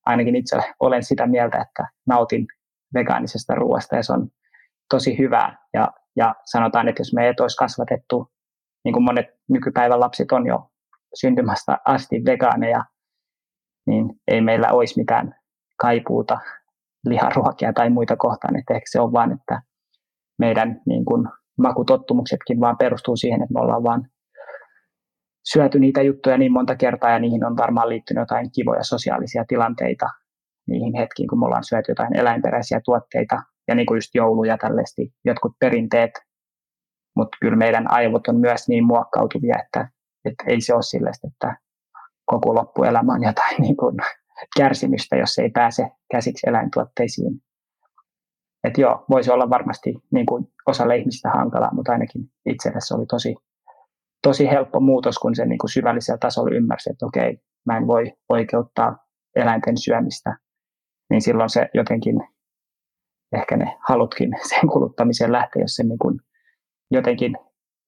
ainakin 0.05 0.35
itse 0.35 0.57
olen 0.79 1.03
sitä 1.03 1.27
mieltä, 1.27 1.57
että 1.61 1.87
nautin 2.07 2.47
vegaanisesta 2.93 3.55
ruoasta 3.55 3.95
ja 3.95 4.03
se 4.03 4.13
on 4.13 4.29
tosi 4.89 5.17
hyvää. 5.17 5.57
Ja, 5.73 5.87
ja 6.15 6.35
sanotaan, 6.45 6.87
että 6.87 7.01
jos 7.01 7.13
me 7.13 7.25
ei 7.25 7.33
olisi 7.39 7.57
kasvatettu, 7.57 8.31
niin 8.85 8.93
kuin 8.93 9.03
monet 9.03 9.25
nykypäivän 9.49 9.99
lapset 9.99 10.31
on 10.31 10.47
jo 10.47 10.69
syntymästä 11.13 11.77
asti 11.85 12.25
vegaaneja, 12.25 12.85
niin 13.87 14.09
ei 14.27 14.41
meillä 14.41 14.71
olisi 14.71 14.99
mitään 14.99 15.35
kaipuuta 15.77 16.39
liharuokia 17.05 17.73
tai 17.73 17.89
muita 17.89 18.15
kohtaan. 18.15 18.59
Että 18.59 18.73
ehkä 18.73 18.85
se 18.91 18.99
on 18.99 19.13
vaan, 19.13 19.31
että 19.31 19.61
meidän 20.39 20.81
niin 20.85 21.05
kuin, 21.05 21.27
makutottumuksetkin 21.57 22.59
vaan 22.59 22.77
perustuu 22.77 23.17
siihen, 23.17 23.41
että 23.41 23.53
me 23.53 23.59
ollaan 23.59 23.83
vaan 23.83 24.09
syöty 25.51 25.79
niitä 25.79 26.01
juttuja 26.01 26.37
niin 26.37 26.51
monta 26.51 26.75
kertaa 26.75 27.11
ja 27.11 27.19
niihin 27.19 27.45
on 27.45 27.57
varmaan 27.57 27.89
liittynyt 27.89 28.21
jotain 28.21 28.51
kivoja 28.51 28.83
sosiaalisia 28.83 29.45
tilanteita 29.47 30.09
niihin 30.67 30.95
hetkiin, 30.95 31.27
kun 31.27 31.39
me 31.39 31.45
ollaan 31.45 31.63
syöty 31.63 31.91
jotain 31.91 32.17
eläinperäisiä 32.17 32.81
tuotteita 32.85 33.41
ja 33.67 33.75
niin 33.75 33.85
kuin 33.85 33.97
just 33.97 34.15
jouluja 34.15 34.57
tällaisesti, 34.57 35.13
jotkut 35.25 35.51
perinteet, 35.59 36.11
mutta 37.15 37.37
kyllä 37.41 37.57
meidän 37.57 37.91
aivot 37.91 38.27
on 38.27 38.35
myös 38.35 38.67
niin 38.67 38.85
muokkautuvia, 38.85 39.55
että, 39.65 39.89
että 40.25 40.43
ei 40.47 40.61
se 40.61 40.73
ole 40.73 40.81
sille, 40.81 41.11
että 41.23 41.57
koko 42.25 42.55
loppuelämä 42.55 43.13
on 43.13 43.23
jotain 43.23 43.61
niin 43.65 43.77
kuin 43.77 43.97
kärsimystä, 44.57 45.15
jos 45.15 45.37
ei 45.37 45.49
pääse 45.49 45.91
käsiksi 46.11 46.49
eläintuotteisiin. 46.49 47.41
Et 48.63 48.77
joo, 48.77 49.05
voisi 49.09 49.31
olla 49.31 49.49
varmasti 49.49 49.93
niin 50.11 50.25
kuin 50.25 50.47
osalle 50.67 50.97
ihmistä 50.97 51.29
hankalaa, 51.29 51.73
mutta 51.73 51.91
ainakin 51.91 52.21
itselle 52.45 52.79
se 52.81 52.95
oli 52.95 53.05
tosi, 53.05 53.35
tosi 54.27 54.49
helppo 54.49 54.79
muutos, 54.79 55.19
kun 55.19 55.35
se 55.35 55.45
niin 55.45 55.57
kuin 55.57 55.69
syvällisellä 55.69 56.17
tasolla 56.17 56.55
ymmärsi, 56.55 56.89
että 56.89 57.05
okei, 57.05 57.37
mä 57.65 57.77
en 57.77 57.87
voi 57.87 58.13
oikeuttaa 58.29 58.97
eläinten 59.35 59.77
syömistä, 59.77 60.37
niin 61.09 61.21
silloin 61.21 61.49
se 61.49 61.69
jotenkin, 61.73 62.15
ehkä 63.35 63.57
ne 63.57 63.77
halutkin 63.87 64.29
sen 64.49 64.69
kuluttamiseen 64.69 65.31
lähteä, 65.31 65.61
jos 65.61 65.75
se 65.75 65.83
niin 65.83 65.99
kuin 65.99 66.19
jotenkin 66.91 67.37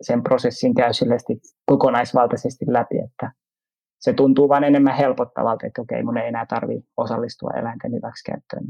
sen 0.02 0.23
prosessin 0.23 0.75
käy 0.75 0.91
kokonaisvaltaisesti 1.65 2.65
läpi, 2.67 2.99
että 2.99 3.32
se 3.99 4.13
tuntuu 4.13 4.49
vain 4.49 4.63
enemmän 4.63 4.97
helpottavalta, 4.97 5.67
että 5.67 5.82
okei, 5.82 6.04
mun 6.04 6.17
ei 6.17 6.28
enää 6.28 6.45
tarvi 6.45 6.82
osallistua 6.97 7.52
eläinten 7.60 7.91
hyväksikäyttöön. 7.91 8.63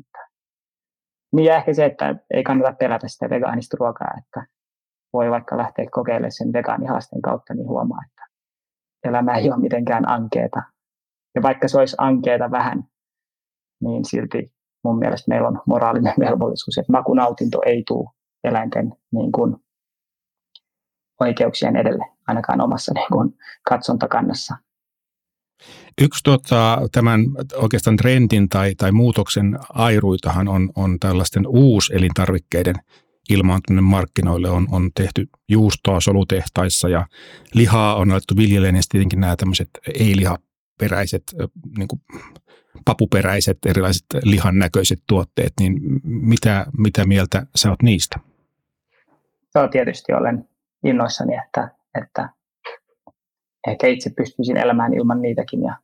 Niin 1.33 1.45
ja 1.45 1.55
ehkä 1.55 1.73
se, 1.73 1.85
että 1.85 2.15
ei 2.33 2.43
kannata 2.43 2.75
pelätä 2.79 3.07
sitä 3.07 3.29
vegaanista 3.29 3.77
ruokaa, 3.79 4.13
että 4.17 4.45
voi 5.13 5.29
vaikka 5.29 5.57
lähteä 5.57 5.85
kokeilemaan 5.91 6.31
sen 6.31 6.53
vegaanihaasteen 6.53 7.21
kautta, 7.21 7.53
niin 7.53 7.67
huomaa, 7.67 7.99
että 8.07 8.23
elämä 9.03 9.37
ei 9.37 9.51
ole 9.51 9.59
mitenkään 9.59 10.09
ankeeta. 10.09 10.63
Ja 11.35 11.41
vaikka 11.41 11.67
se 11.67 11.77
olisi 11.77 11.95
ankeeta 11.99 12.51
vähän, 12.51 12.83
niin 13.81 14.05
silti 14.05 14.53
mun 14.83 14.99
mielestä 14.99 15.29
meillä 15.29 15.47
on 15.47 15.61
moraalinen 15.65 16.13
velvollisuus, 16.25 16.77
että 16.77 16.91
makunautinto 16.91 17.61
ei 17.65 17.83
tule 17.87 18.09
eläinten 18.43 18.93
niin 19.11 19.31
kuin, 19.31 19.55
oikeuksien 21.19 21.75
edelle, 21.75 22.05
ainakaan 22.27 22.61
omassa 22.61 22.93
niin 22.93 23.07
kuin, 23.13 23.37
katsontakannassa. 23.69 24.55
Yksi 26.01 26.23
tota, 26.23 26.81
tämän 26.91 27.19
oikeastaan 27.55 27.97
trendin 27.97 28.49
tai, 28.49 28.75
tai 28.75 28.91
muutoksen 28.91 29.59
airuitahan 29.69 30.47
on, 30.47 30.69
on 30.75 30.99
tällaisten 30.99 31.47
uuselintarvikkeiden 31.47 32.75
ilmaantuminen 33.29 33.83
markkinoille. 33.83 34.49
On, 34.49 34.67
on 34.71 34.89
tehty 34.95 35.29
juustoa 35.49 35.99
solutehtaissa 35.99 36.89
ja 36.89 37.07
lihaa 37.53 37.95
on 37.95 38.11
alettu 38.11 38.37
viljelemään 38.37 38.75
ja 38.75 38.81
tietenkin 38.89 39.19
nämä 39.19 39.35
tämmöiset 39.35 39.69
ei-lihaperäiset, 39.93 41.23
niin 41.77 41.87
kuin 41.87 42.01
papuperäiset, 42.85 43.57
erilaiset 43.65 44.05
lihan 44.23 44.59
näköiset 44.59 44.99
tuotteet, 45.07 45.53
niin 45.59 45.73
mitä, 46.03 46.65
mitä 46.77 47.05
mieltä 47.05 47.45
sä 47.55 47.69
oot 47.69 47.81
niistä? 47.81 48.19
Joo, 49.55 49.67
tietysti 49.67 50.13
olen 50.13 50.49
innoissani, 50.83 51.33
että, 51.45 51.69
että 52.01 52.29
ehkä 53.67 53.87
itse 53.87 54.09
pystyisin 54.09 54.57
elämään 54.57 54.93
ilman 54.93 55.21
niitäkin 55.21 55.63
ja 55.63 55.77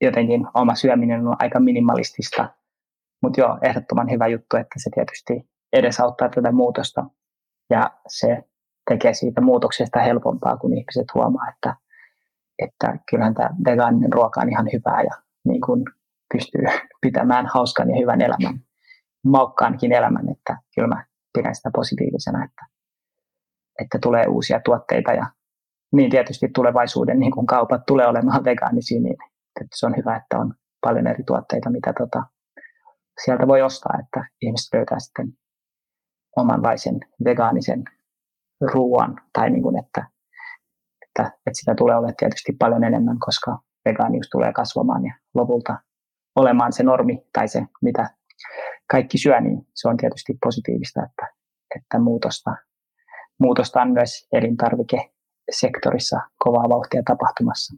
jotenkin 0.00 0.46
oma 0.54 0.74
syöminen 0.74 1.26
on 1.26 1.36
aika 1.38 1.60
minimalistista. 1.60 2.54
Mutta 3.22 3.40
joo, 3.40 3.58
ehdottoman 3.62 4.10
hyvä 4.10 4.26
juttu, 4.26 4.56
että 4.56 4.74
se 4.76 4.90
tietysti 4.94 5.48
edesauttaa 5.72 6.28
tätä 6.28 6.52
muutosta. 6.52 7.04
Ja 7.70 7.90
se 8.08 8.44
tekee 8.90 9.14
siitä 9.14 9.40
muutoksesta 9.40 10.00
helpompaa, 10.00 10.56
kun 10.56 10.72
ihmiset 10.72 11.14
huomaa, 11.14 11.48
että, 11.54 11.76
että 12.58 12.98
kyllähän 13.10 13.34
tämä 13.34 13.50
vegaaninen 13.64 14.12
ruoka 14.12 14.40
on 14.40 14.50
ihan 14.50 14.68
hyvää 14.72 15.02
ja 15.02 15.22
niin 15.44 15.60
kun 15.60 15.84
pystyy 16.34 16.62
pitämään 17.00 17.46
hauskan 17.46 17.90
ja 17.90 17.96
hyvän 17.96 18.20
elämän, 18.20 18.60
maukkaankin 19.26 19.92
elämän, 19.92 20.28
että 20.28 20.56
kyllä 20.74 20.88
mä 20.88 21.04
pidän 21.32 21.54
sitä 21.54 21.70
positiivisena, 21.74 22.44
että, 22.44 22.66
että 23.82 23.98
tulee 24.02 24.26
uusia 24.26 24.60
tuotteita 24.64 25.12
ja 25.12 25.26
niin 25.92 26.10
tietysti 26.10 26.48
tulevaisuuden 26.54 27.20
niin 27.20 27.32
kun 27.32 27.46
kaupat 27.46 27.86
tulee 27.86 28.06
olemaan 28.06 28.44
vegaanisia, 28.44 29.00
niin 29.00 29.16
että 29.60 29.76
se 29.76 29.86
on 29.86 29.96
hyvä, 29.96 30.16
että 30.16 30.38
on 30.38 30.54
paljon 30.80 31.06
eri 31.06 31.24
tuotteita, 31.24 31.70
mitä 31.70 31.92
tota, 31.98 32.22
sieltä 33.24 33.48
voi 33.48 33.62
ostaa, 33.62 33.98
että 34.04 34.28
ihmiset 34.42 34.74
löytää 34.74 34.98
sitten 34.98 35.32
omanlaisen 36.38 37.00
vegaanisen 37.24 37.84
ruoan, 38.60 39.20
tai 39.32 39.50
niin 39.50 39.62
kuin, 39.62 39.78
että, 39.78 40.06
että, 41.02 41.38
että 41.46 41.58
sitä 41.60 41.74
tulee 41.74 41.96
olemaan 41.96 42.14
tietysti 42.18 42.52
paljon 42.58 42.84
enemmän, 42.84 43.18
koska 43.18 43.58
vegaanius 43.88 44.28
tulee 44.30 44.52
kasvamaan 44.52 45.04
ja 45.04 45.14
lopulta 45.34 45.78
olemaan 46.36 46.72
se 46.72 46.82
normi 46.82 47.18
tai 47.32 47.48
se, 47.48 47.62
mitä 47.82 48.10
kaikki 48.90 49.18
syö, 49.18 49.40
niin 49.40 49.66
se 49.74 49.88
on 49.88 49.96
tietysti 49.96 50.38
positiivista, 50.44 51.00
että, 51.04 51.34
että 51.76 51.98
muutosta, 51.98 52.56
muutosta 53.38 53.82
on 53.82 53.90
myös 53.90 54.28
elintarvikesektorissa 54.32 56.20
kovaa 56.38 56.68
vauhtia 56.68 57.02
tapahtumassa. 57.06 57.76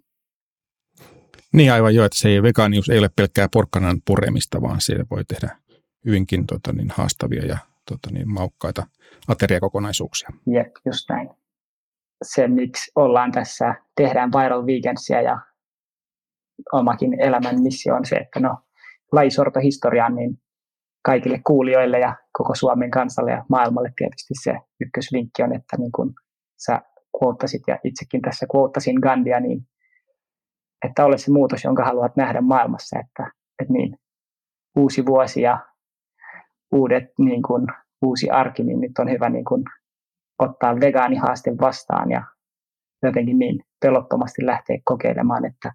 Niin 1.53 1.73
aivan 1.73 1.95
joo, 1.95 2.05
että 2.05 2.19
se 2.19 2.43
vegaanius 2.43 2.89
ei 2.89 2.99
ole 2.99 3.11
pelkkää 3.17 3.49
porkkanan 3.53 4.01
puremista, 4.07 4.63
vaan 4.63 4.81
siellä 4.81 5.05
voi 5.11 5.25
tehdä 5.25 5.57
hyvinkin 6.05 6.47
tota, 6.47 6.73
niin, 6.73 6.91
haastavia 6.91 7.47
ja 7.47 7.59
tota, 7.89 8.11
niin, 8.13 8.33
maukkaita 8.33 8.87
ateriakokonaisuuksia. 9.29 10.29
Jep, 10.47 10.73
just 10.87 11.09
näin. 11.09 11.31
Se, 12.23 12.49
miksi 12.49 12.93
ollaan 12.95 13.33
tässä, 13.33 13.75
tehdään 13.97 14.31
viral 14.33 14.67
weekendsia 14.67 15.23
ja 15.23 15.39
omakin 16.73 17.21
elämän 17.21 17.63
missio 17.63 17.95
on 17.95 18.05
se, 18.05 18.17
että 18.17 18.41
no, 18.41 18.59
lajisortohistoriaan 19.13 20.15
niin 20.15 20.43
kaikille 21.05 21.41
kuulijoille 21.47 21.99
ja 21.99 22.17
koko 22.33 22.55
Suomen 22.55 22.91
kansalle 22.91 23.31
ja 23.31 23.45
maailmalle 23.49 23.93
tietysti 23.97 24.35
se 24.43 24.55
ykkösvinkki 24.81 25.43
on, 25.43 25.55
että 25.55 25.77
niin 25.77 25.93
kun 25.93 26.15
sä 26.67 26.81
kuottasit 27.19 27.63
ja 27.67 27.79
itsekin 27.85 28.23
tässä 28.23 28.47
kuottasin 28.51 28.97
Gandia, 29.01 29.41
niin 29.41 29.67
että 30.87 31.05
ole 31.05 31.19
se 31.19 31.31
muutos, 31.31 31.65
jonka 31.65 31.85
haluat 31.85 32.17
nähdä 32.17 32.41
maailmassa, 32.41 32.99
että, 32.99 33.33
että 33.63 33.73
niin, 33.73 33.99
uusi 34.77 35.07
vuosi 35.07 35.43
ja 35.43 35.59
uudet, 36.73 37.05
niin 37.19 37.43
kuin, 37.43 37.67
uusi 38.03 38.31
arki, 38.31 38.63
niin 38.65 38.81
nyt 38.81 38.99
on 38.99 39.11
hyvä 39.11 39.29
niin 39.29 39.45
kuin, 39.45 39.65
ottaa 40.39 40.81
vegaanihaaste 40.81 41.51
vastaan 41.61 42.11
ja 42.11 42.25
jotenkin 43.03 43.39
niin 43.39 43.65
pelottomasti 43.83 44.47
lähteä 44.47 44.79
kokeilemaan, 44.85 45.45
että 45.45 45.73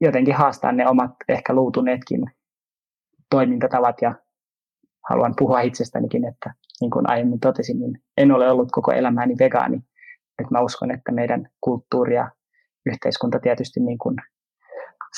jotenkin 0.00 0.34
haastaa 0.34 0.72
ne 0.72 0.88
omat 0.88 1.10
ehkä 1.28 1.54
luutuneetkin 1.54 2.24
toimintatavat 3.30 4.02
ja 4.02 4.14
haluan 5.10 5.34
puhua 5.38 5.60
itsestänikin, 5.60 6.24
että 6.28 6.54
niin 6.80 6.90
kuin 6.90 7.10
aiemmin 7.10 7.40
totesin, 7.40 7.80
niin 7.80 8.02
en 8.16 8.32
ole 8.32 8.50
ollut 8.50 8.68
koko 8.72 8.92
elämääni 8.92 9.34
vegaani. 9.38 9.76
Että 10.38 10.50
mä 10.50 10.60
uskon, 10.60 10.90
että 10.90 11.12
meidän 11.12 11.48
kulttuuri 11.60 12.14
ja 12.14 12.30
yhteiskunta 12.86 13.38
tietysti 13.40 13.80
niin 13.80 13.98
kuin 13.98 14.16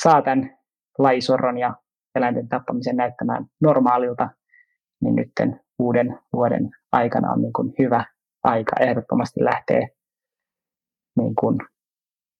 saa 0.01 0.21
tämän 0.21 0.57
laisorron 0.97 1.57
ja 1.57 1.75
eläinten 2.17 2.47
tappamisen 2.47 2.95
näyttämään 2.95 3.45
normaalilta, 3.61 4.29
niin 5.01 5.15
nyt 5.15 5.31
uuden 5.79 6.19
vuoden 6.33 6.69
aikana 6.91 7.31
on 7.31 7.41
niin 7.41 7.53
kuin 7.53 7.73
hyvä 7.79 8.05
aika 8.43 8.75
ehdottomasti 8.79 9.43
lähteä 9.43 9.87
niin 11.17 11.35
kuin 11.35 11.57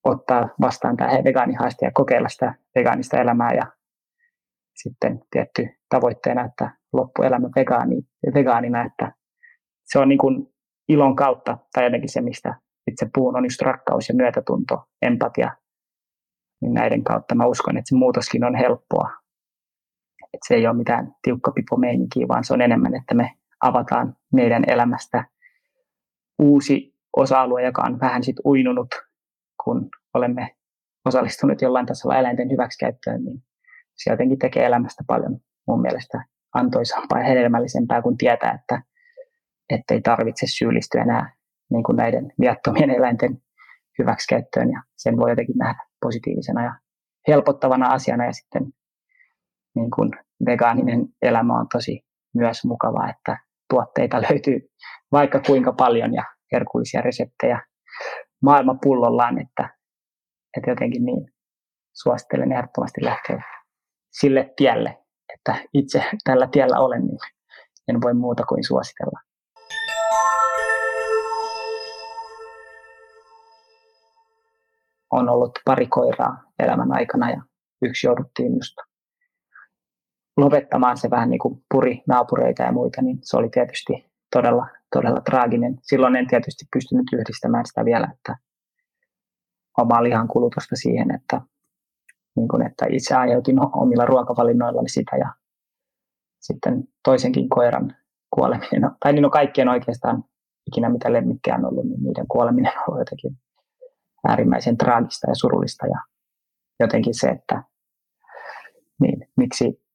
ottaa 0.03 0.49
vastaan 0.61 0.97
tämä 0.97 1.09
vegaanihaaste 1.23 1.85
ja 1.85 1.91
kokeilla 1.93 2.29
sitä 2.29 2.53
vegaanista 2.75 3.21
elämää 3.21 3.53
ja 3.53 3.71
sitten 4.75 5.21
tietty 5.31 5.67
tavoitteena, 5.89 6.45
että 6.45 6.71
loppuelämä 6.93 7.49
vegaani, 7.55 8.01
vegaanina, 8.33 8.85
että 8.85 9.11
se 9.83 9.99
on 9.99 10.09
niin 10.09 10.19
kuin 10.19 10.53
ilon 10.89 11.15
kautta 11.15 11.57
tai 11.73 11.83
jotenkin 11.83 12.11
se, 12.11 12.21
mistä 12.21 12.55
itse 12.87 13.09
puhun, 13.15 13.37
on 13.37 13.45
just 13.45 13.61
rakkaus 13.61 14.09
ja 14.09 14.15
myötätunto, 14.15 14.83
empatia. 15.01 15.51
Niin 16.61 16.73
näiden 16.73 17.03
kautta 17.03 17.35
mä 17.35 17.45
uskon, 17.45 17.77
että 17.77 17.89
se 17.89 17.95
muutoskin 17.95 18.43
on 18.43 18.55
helppoa. 18.55 19.09
Että 20.33 20.47
se 20.47 20.55
ei 20.55 20.67
ole 20.67 20.77
mitään 20.77 21.15
tiukka 21.21 21.51
pipo 21.51 21.77
vaan 22.27 22.43
se 22.43 22.53
on 22.53 22.61
enemmän, 22.61 22.95
että 22.95 23.15
me 23.15 23.31
avataan 23.63 24.15
meidän 24.33 24.63
elämästä 24.67 25.25
uusi 26.39 26.95
osa-alue, 27.17 27.63
joka 27.63 27.81
on 27.81 27.99
vähän 27.99 28.23
sit 28.23 28.35
uinunut, 28.45 28.87
kun 29.63 29.89
olemme 30.13 30.55
osallistuneet 31.05 31.61
jollain 31.61 31.85
tasolla 31.85 32.17
eläinten 32.17 32.51
hyväksikäyttöön, 32.51 33.23
niin 33.23 33.43
se 33.95 34.11
jotenkin 34.11 34.39
tekee 34.39 34.65
elämästä 34.65 35.03
paljon 35.07 35.39
mun 35.67 35.81
mielestä 35.81 36.23
antoisampaa 36.53 37.19
ja 37.19 37.25
hedelmällisempää, 37.25 38.01
kun 38.01 38.17
tietää, 38.17 38.59
että 39.69 39.93
ei 39.93 40.01
tarvitse 40.01 40.45
syyllistyä 40.47 41.01
enää 41.01 41.33
niin 41.71 41.83
kuin 41.83 41.95
näiden 41.95 42.33
viattomien 42.39 42.89
eläinten 42.89 43.41
hyväksikäyttöön. 43.99 44.71
Ja 44.71 44.83
sen 44.97 45.17
voi 45.17 45.29
jotenkin 45.29 45.57
nähdä 45.57 45.83
positiivisena 46.01 46.63
ja 46.63 46.73
helpottavana 47.27 47.87
asiana. 47.87 48.25
Ja 48.25 48.33
sitten 48.33 48.63
niin 49.77 49.91
kuin 49.91 50.11
vegaaninen 50.45 51.05
elämä 51.21 51.59
on 51.59 51.67
tosi 51.73 52.01
myös 52.35 52.65
mukavaa, 52.65 53.09
että 53.09 53.37
tuotteita 53.69 54.21
löytyy 54.29 54.59
vaikka 55.11 55.39
kuinka 55.39 55.73
paljon 55.73 56.13
ja 56.13 56.23
herkullisia 56.53 57.01
reseptejä 57.01 57.61
maailma 58.41 58.77
pullollaan, 58.83 59.41
että, 59.41 59.69
että 60.57 60.71
jotenkin 60.71 61.05
niin 61.05 61.31
suosittelen 61.93 62.51
ehdottomasti 62.51 63.05
lähteä 63.05 63.43
sille 64.19 64.53
tielle, 64.55 64.97
että 65.33 65.55
itse 65.73 66.03
tällä 66.23 66.47
tiellä 66.51 66.79
olen, 66.79 67.01
niin 67.07 67.17
en 67.87 68.01
voi 68.01 68.13
muuta 68.13 68.43
kuin 68.43 68.63
suositella. 68.63 69.19
On 75.11 75.29
ollut 75.29 75.59
pari 75.65 75.87
koiraa 75.87 76.43
elämän 76.59 76.93
aikana 76.93 77.29
ja 77.29 77.41
yksi 77.81 78.07
jouduttiin 78.07 78.55
just 78.55 78.75
lopettamaan. 80.37 80.97
Se 80.97 81.09
vähän 81.09 81.29
niin 81.29 81.39
kuin 81.39 81.63
puri 81.73 82.03
naapureita 82.07 82.63
ja 82.63 82.71
muita, 82.71 83.01
niin 83.01 83.19
se 83.21 83.37
oli 83.37 83.49
tietysti 83.49 84.11
todella, 84.31 84.67
todella 84.93 85.21
traaginen. 85.21 85.75
Silloin 85.81 86.15
en 86.15 86.27
tietysti 86.27 86.65
pystynyt 86.73 87.05
yhdistämään 87.13 87.65
sitä 87.65 87.85
vielä, 87.85 88.07
että 88.13 88.35
omaa 89.77 90.03
lihan 90.03 90.27
kulutusta 90.27 90.75
siihen, 90.75 91.15
että, 91.15 91.41
niin 92.35 92.47
kuin, 92.47 92.65
että 92.65 92.85
itse 92.89 93.15
aiheutin 93.15 93.57
omilla 93.75 94.05
ruokavalinnoillani 94.05 94.89
sitä 94.89 95.17
ja 95.17 95.33
sitten 96.41 96.83
toisenkin 97.03 97.49
koiran 97.49 97.95
kuoleminen, 98.35 98.91
tai 98.99 99.13
niin 99.13 99.25
on 99.25 99.31
kaikkien 99.31 99.69
oikeastaan 99.69 100.23
ikinä 100.67 100.89
mitä 100.89 101.13
lemmikkejä 101.13 101.55
on 101.55 101.65
ollut, 101.65 101.85
niin 101.85 102.03
niiden 102.03 102.27
kuoleminen 102.27 102.71
on 102.77 102.83
ollut 102.87 103.01
jotenkin 103.01 103.37
äärimmäisen 104.27 104.77
traagista 104.77 105.29
ja 105.29 105.35
surullista 105.35 105.87
ja 105.87 106.01
jotenkin 106.79 107.13
se, 107.13 107.27
että 107.27 107.63
niin, 109.01 109.29
miksi 109.37 109.86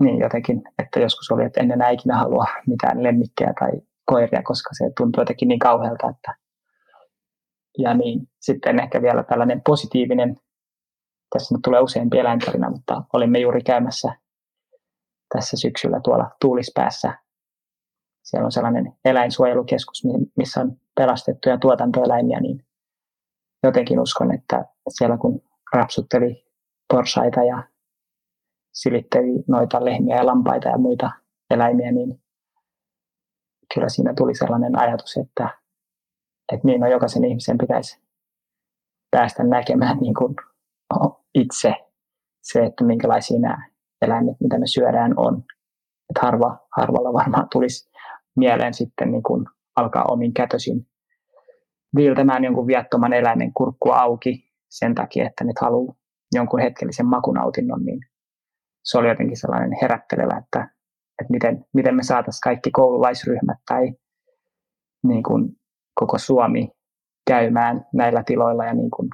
niin 0.00 0.18
jotenkin, 0.18 0.62
että 0.78 1.00
joskus 1.00 1.30
oli, 1.30 1.44
että 1.44 1.60
en 1.60 1.72
enää 1.72 1.90
ikinä 1.90 2.16
halua 2.16 2.44
mitään 2.66 3.02
lemmikkejä 3.02 3.52
tai 3.60 3.70
koiria, 4.04 4.42
koska 4.42 4.70
se 4.72 4.90
tuntuu 4.96 5.20
jotenkin 5.20 5.48
niin 5.48 5.58
kauhealta, 5.58 6.10
että 6.10 6.34
ja 7.78 7.94
niin 7.94 8.28
sitten 8.40 8.80
ehkä 8.80 9.02
vielä 9.02 9.22
tällainen 9.22 9.62
positiivinen, 9.66 10.36
tässä 11.30 11.54
nyt 11.54 11.62
tulee 11.62 11.80
useampi 11.80 12.18
eläintarina, 12.18 12.70
mutta 12.70 13.02
olimme 13.12 13.38
juuri 13.38 13.62
käymässä 13.62 14.12
tässä 15.34 15.56
syksyllä 15.56 16.00
tuolla 16.04 16.30
Tuulispäässä. 16.40 17.18
Siellä 18.24 18.44
on 18.44 18.52
sellainen 18.52 18.92
eläinsuojelukeskus, 19.04 20.02
missä 20.36 20.60
on 20.60 20.76
pelastettuja 20.96 21.58
tuotantoeläimiä, 21.58 22.40
niin 22.40 22.64
jotenkin 23.62 24.00
uskon, 24.00 24.34
että 24.34 24.64
siellä 24.88 25.16
kun 25.16 25.42
rapsutteli 25.74 26.46
porsaita 26.92 27.44
ja 27.44 27.62
silitteli 28.74 29.44
noita 29.48 29.84
lehmiä 29.84 30.16
ja 30.16 30.26
lampaita 30.26 30.68
ja 30.68 30.78
muita 30.78 31.10
eläimiä, 31.50 31.92
niin 31.92 32.20
kyllä 33.74 33.88
siinä 33.88 34.14
tuli 34.16 34.34
sellainen 34.34 34.78
ajatus, 34.78 35.16
että, 35.16 35.58
että 36.52 36.66
niin 36.66 36.80
no 36.80 36.88
jokaisen 36.88 37.24
ihmisen 37.24 37.58
pitäisi 37.58 38.02
päästä 39.10 39.44
näkemään 39.44 39.98
niin 39.98 40.14
kuin 40.14 40.36
itse 41.34 41.74
se, 42.42 42.64
että 42.64 42.84
minkälaisia 42.84 43.40
nämä 43.40 43.68
eläimet, 44.02 44.36
mitä 44.40 44.58
me 44.58 44.66
syödään, 44.66 45.14
on. 45.16 45.44
Että 46.10 46.26
harva, 46.26 46.58
harvalla 46.76 47.12
varmaan 47.12 47.48
tulisi 47.52 47.90
mieleen 48.36 48.74
sitten 48.74 49.12
niin 49.12 49.22
kuin 49.22 49.46
alkaa 49.76 50.04
omin 50.08 50.34
kätösin 50.34 50.86
viiltämään 51.96 52.44
jonkun 52.44 52.66
viattoman 52.66 53.12
eläimen 53.12 53.52
kurkkua 53.54 53.96
auki 53.96 54.50
sen 54.68 54.94
takia, 54.94 55.26
että 55.26 55.44
nyt 55.44 55.58
haluaa 55.60 55.94
jonkun 56.34 56.60
hetkellisen 56.60 57.06
makunautinnon, 57.06 57.84
niin 57.84 58.00
se 58.84 58.98
oli 58.98 59.08
jotenkin 59.08 59.36
sellainen 59.36 59.78
herättelevä, 59.82 60.38
että, 60.38 60.68
että 61.20 61.30
miten, 61.30 61.64
miten 61.74 61.94
me 61.94 62.02
saataisiin 62.02 62.40
kaikki 62.44 62.70
koululaisryhmät 62.70 63.58
tai 63.68 63.92
niin 65.02 65.22
kuin 65.22 65.56
koko 65.94 66.18
Suomi 66.18 66.70
käymään 67.26 67.86
näillä 67.94 68.22
tiloilla 68.26 68.64
ja 68.64 68.74
niin 68.74 68.90
kuin 68.90 69.10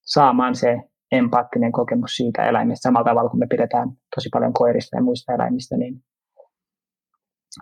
saamaan 0.00 0.54
se 0.54 0.76
empaattinen 1.12 1.72
kokemus 1.72 2.10
siitä 2.16 2.48
eläimestä. 2.48 2.82
Samalla 2.82 3.10
tavalla 3.10 3.30
kuin 3.30 3.40
me 3.40 3.46
pidetään 3.46 3.88
tosi 4.14 4.28
paljon 4.32 4.52
koirista 4.52 4.96
ja 4.96 5.02
muista 5.02 5.34
eläimistä, 5.34 5.76
niin 5.76 6.04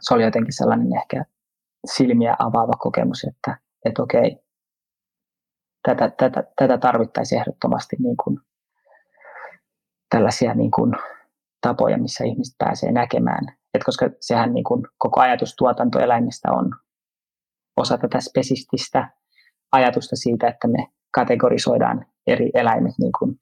se 0.01 0.15
oli 0.15 0.23
jotenkin 0.23 0.57
sellainen 0.57 0.97
ehkä 0.97 1.25
silmiä 1.87 2.37
avaava 2.39 2.73
kokemus, 2.79 3.25
että, 3.25 3.59
että 3.85 4.03
okei, 4.03 4.39
tätä, 5.83 6.11
tätä, 6.11 6.45
tätä 6.57 6.79
tarvittaisiin 6.79 7.41
ehdottomasti 7.41 7.97
niin 7.99 8.17
kuin 8.25 8.39
tällaisia 10.11 10.55
niin 10.55 10.71
kuin 10.71 10.93
tapoja, 11.61 11.99
missä 11.99 12.25
ihmiset 12.25 12.55
pääsee 12.59 12.93
näkemään. 12.93 13.57
Et 13.75 13.85
koska 13.85 14.11
sehän 14.21 14.55
niin 14.55 14.65
kuin 14.65 14.83
koko 14.99 15.21
ajatus 15.21 15.55
tuotantoeläimistä 15.59 16.53
on 16.53 16.71
osa 17.77 17.99
tätä 17.99 18.21
spesististä 18.21 19.11
ajatusta 19.73 20.17
siitä, 20.17 20.49
että 20.49 20.69
me 20.69 20.87
kategorisoidaan 21.15 22.07
eri 22.27 22.51
eläimet 22.55 22.95
niin 22.99 23.13
kuin 23.19 23.41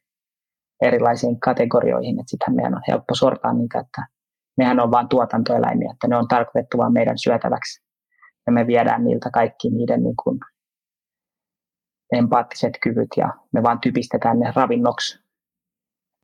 erilaisiin 0.82 1.40
kategorioihin, 1.40 2.20
että 2.20 2.30
sittenhän 2.30 2.56
meidän 2.56 2.74
on 2.74 2.82
helppo 2.88 3.14
sortaa 3.14 3.52
niitä, 3.52 3.78
että 3.78 4.06
nehän 4.58 4.80
on 4.80 4.90
vain 4.90 5.08
tuotantoeläimiä, 5.08 5.90
että 5.92 6.08
ne 6.08 6.16
on 6.16 6.28
tarkoitettu 6.28 6.78
vain 6.78 6.92
meidän 6.92 7.18
syötäväksi. 7.18 7.84
Ja 8.46 8.52
me 8.52 8.66
viedään 8.66 9.04
niiltä 9.04 9.30
kaikki 9.30 9.70
niiden 9.70 10.02
niin 10.02 10.16
kuin 10.24 10.40
empaattiset 12.12 12.72
kyvyt 12.82 13.08
ja 13.16 13.28
me 13.52 13.62
vaan 13.62 13.80
typistetään 13.80 14.38
ne 14.38 14.52
ravinnoksi, 14.56 15.24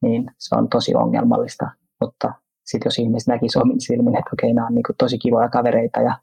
niin 0.02 0.30
se 0.38 0.54
on 0.54 0.68
tosi 0.68 0.94
ongelmallista. 0.94 1.70
Mutta 2.00 2.32
sitten 2.64 2.86
jos 2.86 2.98
ihmiset 2.98 3.28
näkisi 3.28 3.58
omin 3.58 3.80
silmin, 3.80 4.16
että 4.16 4.30
okei, 4.32 4.52
nämä 4.52 4.66
on 4.66 4.74
niin 4.74 4.84
tosi 4.98 5.18
kivoja 5.18 5.48
kavereita 5.48 6.00
ja 6.00 6.18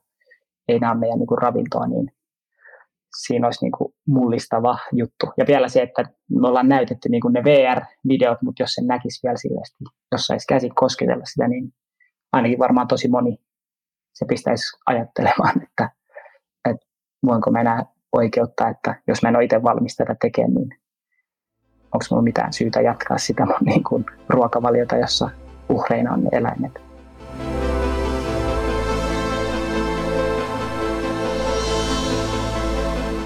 ei 0.68 0.80
nämä 0.80 0.96
meidän 0.96 1.20
niin 1.20 1.42
ravintoa, 1.42 1.88
niin 1.88 2.12
siinä 3.24 3.48
olisi 3.48 3.66
niin 3.66 3.72
kuin 3.72 3.94
mullistava 4.08 4.78
juttu. 4.92 5.34
Ja 5.38 5.46
vielä 5.48 5.70
se, 5.70 5.82
että 5.82 6.04
me 6.30 6.48
ollaan 6.48 6.70
näytetty 6.70 7.10
niin 7.10 7.22
kuin 7.22 7.34
ne 7.34 7.44
VR-videot, 7.44 8.42
mutta 8.42 8.64
jos 8.64 8.74
sen 8.74 8.88
näkisi 8.88 9.20
vielä 9.24 9.38
silleesti, 9.38 9.84
jos 10.12 10.22
saisi 10.22 10.48
käsin 10.48 10.76
kosketella 10.76 11.26
sitä, 11.26 11.48
niin 11.48 11.74
ainakin 12.34 12.60
varmaan 12.60 12.88
tosi 12.88 13.08
moni 13.08 13.38
se 14.14 14.26
pistäisi 14.26 14.78
ajattelemaan, 14.86 15.64
että, 15.64 15.90
että 16.70 16.88
voinko 17.26 17.52
mä 17.52 17.62
enää 17.62 17.86
oikeutta, 18.14 18.68
että 18.68 18.96
jos 19.08 19.22
mä 19.22 19.30
en 19.30 19.36
ole 19.36 19.44
itse 19.44 19.64
valmis 19.64 19.96
tätä 19.96 20.16
tekemään, 20.22 20.54
niin 20.54 20.70
onko 21.84 22.06
minulla 22.10 22.24
mitään 22.24 22.54
syytä 22.54 22.82
jatkaa 22.82 23.18
sitä 23.18 23.48
niin 23.66 23.84
kuin 23.84 24.06
ruokavaliota, 24.30 24.96
jossa 24.96 25.30
uhreina 25.70 26.14
on 26.14 26.24
ne 26.24 26.30
eläimet. 26.32 26.82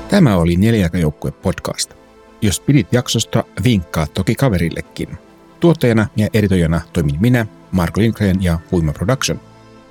Tämä 0.09 0.37
oli 0.37 0.55
Neljäkajoukkue 0.55 1.31
podcast. 1.31 1.93
Jos 2.41 2.59
pidit 2.59 2.87
jaksosta, 2.91 3.43
vinkkaa 3.63 4.07
toki 4.07 4.35
kaverillekin. 4.35 5.17
Tuottajana 5.59 6.07
ja 6.15 6.27
editoijana 6.33 6.81
toimin 6.93 7.17
minä, 7.19 7.45
Marko 7.71 8.01
Lindgren 8.01 8.43
ja 8.43 8.59
Huima 8.71 8.93
Production. 8.93 9.39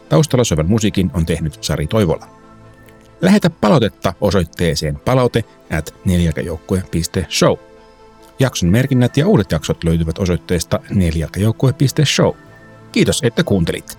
Taustalla 0.09 0.45
soivan 0.45 0.69
musiikin 0.69 1.11
on 1.15 1.27
tehnyt 1.27 1.59
Sari 1.61 1.87
Toivola. 1.87 2.27
Lähetä 3.21 3.51
palautetta 3.51 4.15
osoitteeseen 4.21 4.97
palaute 5.05 5.45
at 5.79 5.95
neljäkajoukkue.show. 6.05 7.70
Jakson 8.41 8.69
merkinnät 8.69 9.17
ja 9.17 9.27
uudet 9.27 9.53
jaksot 9.53 9.85
löytyvät 9.85 10.19
osoitteesta 10.19 10.81
neljäkajoukkue.show. 10.91 12.37
Kiitos, 12.93 13.21
että 13.23 13.45
kuuntelit. 13.45 13.99